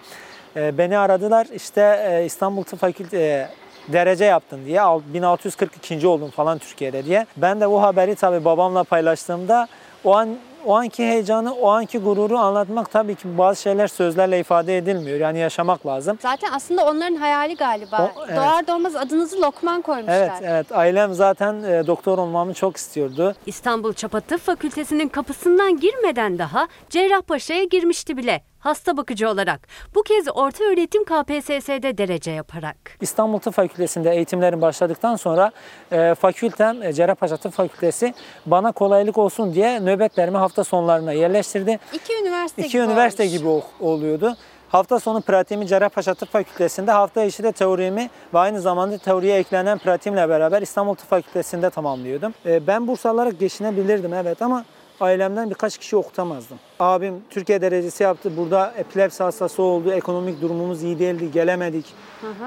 [0.57, 3.49] Ee, beni aradılar işte e, İstanbul Tıp Fakültesi
[3.89, 6.07] derece yaptın diye 1642.
[6.07, 7.27] oldum falan Türkiye'de diye.
[7.37, 9.69] Ben de bu haberi tabii babamla paylaştığımda
[10.05, 10.37] o an
[10.67, 15.21] o anki heyecanı, o anki gururu anlatmak tabii ki bazı şeyler sözlerle ifade edilmiyor.
[15.21, 16.19] Yani yaşamak lazım.
[16.23, 18.13] Zaten aslında onların hayali galiba.
[18.17, 18.37] O- evet.
[18.37, 20.15] Doğar doğmaz adınızı Lokman koymuşlar.
[20.19, 20.73] Evet, evet.
[20.73, 23.35] Ailem zaten e, doktor olmamı çok istiyordu.
[23.47, 29.61] İstanbul Çapa Tıp Fakültesi'nin kapısından girmeden daha Cerrahpaşa'ya girmişti bile hasta bakıcı olarak.
[29.95, 32.77] Bu kez orta öğretim KPSS'de derece yaparak.
[33.01, 35.51] İstanbul Tıp Fakültesi'nde eğitimlerim başladıktan sonra
[35.93, 38.15] e, fakültem e, Cerrahpaşa Tıp Fakültesi
[38.47, 41.79] bana kolaylık olsun diye nöbetlerimi hafta sonlarına yerleştirdi.
[41.93, 43.39] İki üniversite İki gibi üniversite olmuş.
[43.39, 44.37] gibi ol- oluyordu.
[44.69, 49.79] Hafta sonu pratiğimi Cerrahpaşa Tıp Fakültesi'nde, hafta içi de teorimi ve aynı zamanda teoriye eklenen
[49.79, 52.35] pratiğimle beraber İstanbul Tıp Fakültesi'nde tamamlıyordum.
[52.47, 54.65] E, ben burs alarak geçinebilirdim evet ama
[55.03, 56.59] ailemden birkaç kişi okutamazdım.
[56.81, 58.37] Abim Türkiye derecesi yaptı.
[58.37, 59.93] Burada epilepsi hastası oldu.
[59.93, 61.31] Ekonomik durumumuz iyi değildi.
[61.33, 61.87] Gelemedik.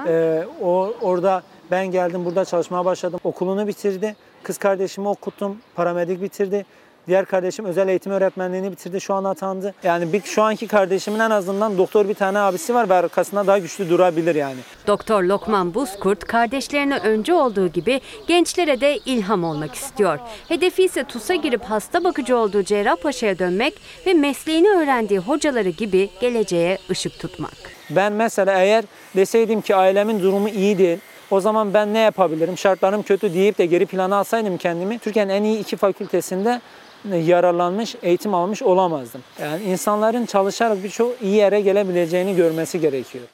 [0.06, 3.20] Ee, o orada ben geldim burada çalışmaya başladım.
[3.24, 4.16] Okulunu bitirdi.
[4.42, 5.58] Kız kardeşimi okuttum.
[5.74, 6.66] Paramedik bitirdi.
[7.08, 9.00] Diğer kardeşim özel eğitim öğretmenliğini bitirdi.
[9.00, 9.74] Şu an atandı.
[9.82, 13.58] Yani bir, şu anki kardeşimin en azından doktor bir tane abisi var ve arkasında daha
[13.58, 14.56] güçlü durabilir yani.
[14.86, 20.18] Doktor Lokman Buzkurt kardeşlerine önce olduğu gibi gençlere de ilham olmak istiyor.
[20.48, 23.74] Hedefi ise TUS'a girip hasta bakıcı olduğu Cerrahpaşa'ya dönmek
[24.06, 27.54] ve mesleğini öğrendiği hocaları gibi geleceğe ışık tutmak.
[27.90, 28.84] Ben mesela eğer
[29.16, 30.98] deseydim ki ailemin durumu iyi değil,
[31.30, 32.58] o zaman ben ne yapabilirim?
[32.58, 36.60] Şartlarım kötü deyip de geri plana alsaydım kendimi Türkiye'nin en iyi iki fakültesinde
[37.04, 39.22] yararlanmış, eğitim almış olamazdım.
[39.40, 43.24] Yani insanların çalışarak birçok iyi yere gelebileceğini görmesi gerekiyor.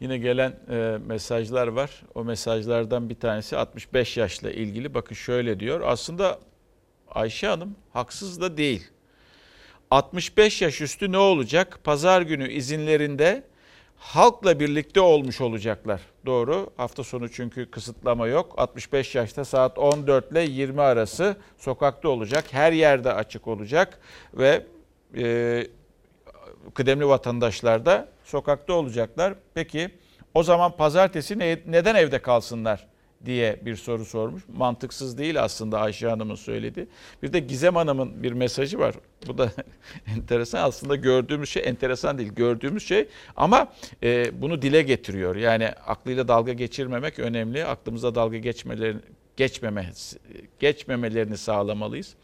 [0.00, 2.02] Yine gelen e, mesajlar var.
[2.14, 4.94] O mesajlardan bir tanesi 65 yaşla ilgili.
[4.94, 5.80] Bakın şöyle diyor.
[5.84, 6.38] Aslında
[7.10, 8.88] Ayşe Hanım haksız da değil.
[9.90, 11.80] 65 yaş üstü ne olacak?
[11.84, 13.42] Pazar günü izinlerinde
[14.00, 16.00] halkla birlikte olmuş olacaklar.
[16.26, 16.70] Doğru.
[16.76, 18.54] Hafta sonu çünkü kısıtlama yok.
[18.56, 22.44] 65 yaşta saat 14 ile 20 arası sokakta olacak.
[22.50, 24.00] Her yerde açık olacak
[24.34, 24.66] ve
[25.16, 25.66] e,
[26.74, 29.34] kıdemli vatandaşlar da sokakta olacaklar.
[29.54, 29.90] Peki
[30.34, 32.89] o zaman pazartesi ne, neden evde kalsınlar
[33.26, 34.42] diye bir soru sormuş.
[34.56, 36.86] Mantıksız değil aslında Ayşe Hanım'ın söyledi.
[37.22, 38.94] Bir de Gizem Hanım'ın bir mesajı var.
[39.26, 39.52] Bu da
[40.06, 40.62] enteresan.
[40.68, 42.32] Aslında gördüğümüz şey enteresan değil.
[42.32, 43.72] Gördüğümüz şey ama
[44.02, 45.36] e, bunu dile getiriyor.
[45.36, 47.64] Yani aklıyla dalga geçirmemek önemli.
[47.64, 49.00] Aklımıza dalga geçmelerini
[49.36, 49.92] geçmeme,
[50.60, 52.14] geçmemelerini sağlamalıyız.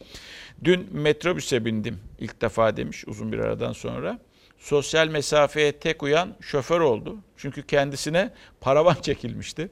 [0.64, 4.18] Dün metrobüse bindim ilk defa demiş uzun bir aradan sonra.
[4.59, 7.16] Sosyal mesafeye tek uyan şoför oldu.
[7.36, 9.68] Çünkü kendisine paravan çekilmişti.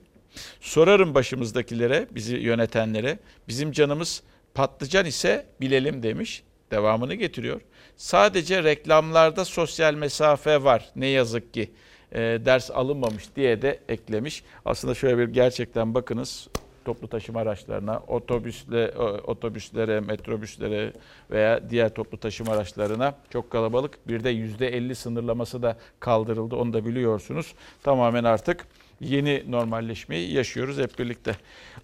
[0.60, 3.18] Sorarım başımızdakilere, bizi yönetenlere.
[3.48, 4.22] Bizim canımız
[4.54, 6.42] patlıcan ise bilelim demiş.
[6.70, 7.60] Devamını getiriyor.
[7.96, 11.70] Sadece reklamlarda sosyal mesafe var ne yazık ki
[12.12, 14.44] e, ders alınmamış diye de eklemiş.
[14.64, 16.48] Aslında şöyle bir gerçekten bakınız
[16.84, 18.90] toplu taşıma araçlarına, otobüsle,
[19.26, 20.92] otobüslere, metrobüslere
[21.30, 24.08] veya diğer toplu taşıma araçlarına çok kalabalık.
[24.08, 26.56] Bir de %50 sınırlaması da kaldırıldı.
[26.56, 27.54] Onu da biliyorsunuz.
[27.82, 28.66] Tamamen artık
[29.00, 31.36] yeni normalleşmeyi yaşıyoruz hep birlikte.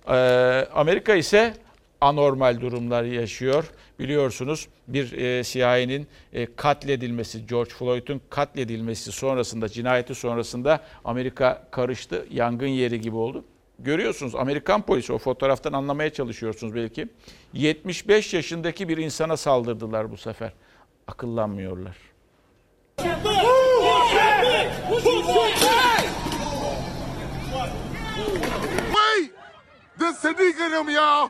[0.09, 0.13] Ee,
[0.75, 1.55] Amerika ise
[2.01, 3.65] anormal durumlar yaşıyor.
[3.99, 12.27] Biliyorsunuz bir e, siyahinin e, katledilmesi, George Floyd'un katledilmesi sonrasında, cinayeti sonrasında Amerika karıştı.
[12.31, 13.45] Yangın yeri gibi oldu.
[13.79, 17.09] Görüyorsunuz Amerikan polisi o fotoğraftan anlamaya çalışıyorsunuz belki.
[17.53, 20.53] 75 yaşındaki bir insana saldırdılar bu sefer.
[21.07, 21.97] Akıllanmıyorlar.
[30.01, 31.29] Sadiq y'all.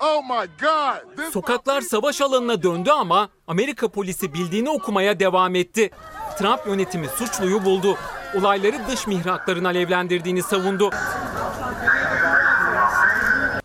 [0.00, 1.16] Oh my God.
[1.16, 5.90] This Sokaklar savaş alanına döndü ama Amerika polisi bildiğini okumaya devam etti.
[6.38, 7.96] Trump yönetimi suçluyu buldu.
[8.38, 10.90] Olayları dış mihrakların alevlendirdiğini savundu.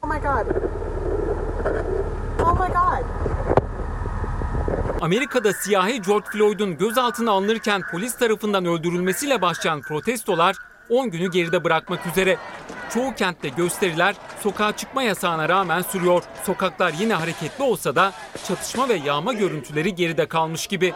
[0.03, 0.55] Oh my God.
[2.41, 3.05] Oh my God.
[5.01, 10.55] Amerika'da siyahi George Floyd'un gözaltına alınırken polis tarafından öldürülmesiyle başlayan protestolar
[10.89, 12.37] 10 günü geride bırakmak üzere.
[12.93, 16.23] Çoğu kentte gösteriler sokağa çıkma yasağına rağmen sürüyor.
[16.43, 18.13] Sokaklar yine hareketli olsa da
[18.47, 20.93] çatışma ve yağma görüntüleri geride kalmış gibi.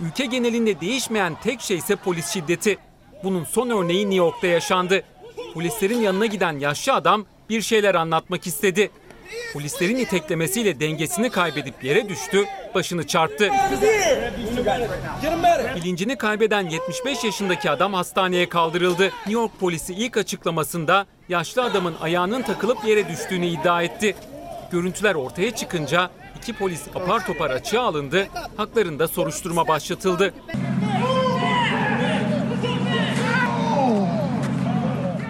[0.00, 2.78] Ülke genelinde değişmeyen tek şey ise polis şiddeti.
[3.24, 5.02] Bunun son örneği New York'ta yaşandı.
[5.54, 8.90] Polislerin yanına giden yaşlı adam bir şeyler anlatmak istedi.
[9.52, 12.44] Polislerin iteklemesiyle dengesini kaybedip yere düştü,
[12.74, 13.50] başını çarptı.
[15.76, 19.04] Bilincini kaybeden 75 yaşındaki adam hastaneye kaldırıldı.
[19.04, 24.16] New York polisi ilk açıklamasında yaşlı adamın ayağının takılıp yere düştüğünü iddia etti.
[24.72, 30.34] Görüntüler ortaya çıkınca iki polis apar topar açığa alındı, haklarında soruşturma başlatıldı.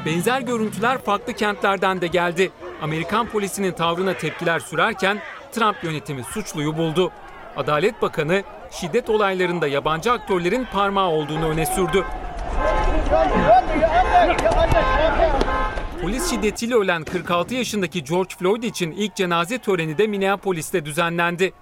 [0.06, 2.50] Benzer görüntüler farklı kentlerden de geldi.
[2.82, 5.22] Amerikan polisinin tavrına tepkiler sürerken
[5.52, 7.12] Trump yönetimi suçluyu buldu.
[7.56, 12.04] Adalet Bakanı şiddet olaylarında yabancı aktörlerin parmağı olduğunu öne sürdü.
[16.02, 21.52] Polis şiddetiyle ölen 46 yaşındaki George Floyd için ilk cenaze töreni de Minneapolis'te düzenlendi.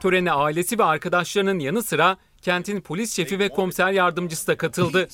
[0.00, 5.08] Törene ailesi ve arkadaşlarının yanı sıra kentin polis şefi ve komiser yardımcısı da katıldı.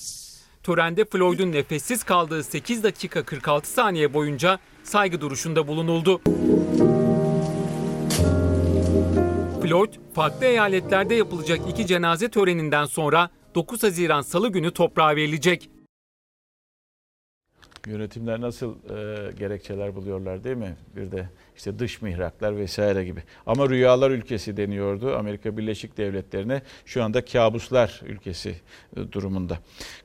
[0.63, 6.21] Törende Floyd'un nefessiz kaldığı 8 dakika 46 saniye boyunca saygı duruşunda bulunuldu.
[9.63, 15.71] Floyd, farklı eyaletlerde yapılacak iki cenaze töreninden sonra 9 Haziran Salı günü toprağa verilecek.
[17.87, 20.77] Yönetimler nasıl e, gerekçeler buluyorlar değil mi?
[20.97, 21.29] Bir de
[21.61, 23.23] işte dış mihraklar vesaire gibi.
[23.47, 26.63] Ama rüyalar ülkesi deniyordu Amerika Birleşik Devletleri'ne.
[26.87, 28.55] Şu anda kabuslar ülkesi
[28.97, 29.59] e, durumunda.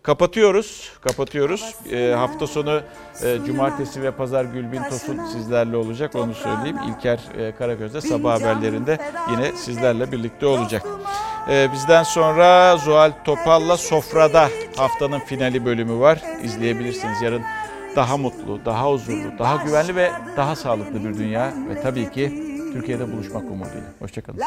[0.04, 0.92] Kapatıyoruz.
[1.02, 1.76] Kapatıyoruz.
[1.92, 2.82] E, hafta sonu
[3.24, 6.16] e, cumartesi ve pazar Gülbin Tosun sizlerle olacak.
[6.16, 6.78] Onu söyleyeyim.
[6.90, 8.98] İlker e, Karagöz de sabah haberlerinde
[9.32, 10.84] yine sizlerle birlikte olacak.
[11.50, 16.22] E, bizden sonra Zuhal Topal'la Sofra'da haftanın finali bölümü var.
[16.44, 17.22] İzleyebilirsiniz.
[17.22, 17.42] Yarın
[17.96, 22.44] daha mutlu, daha huzurlu, daha güvenli ve daha sağlıklı bir dünya ve tabii ki
[22.74, 23.94] Türkiye'de buluşmak umuduyla.
[24.00, 24.40] Hoşçakalın.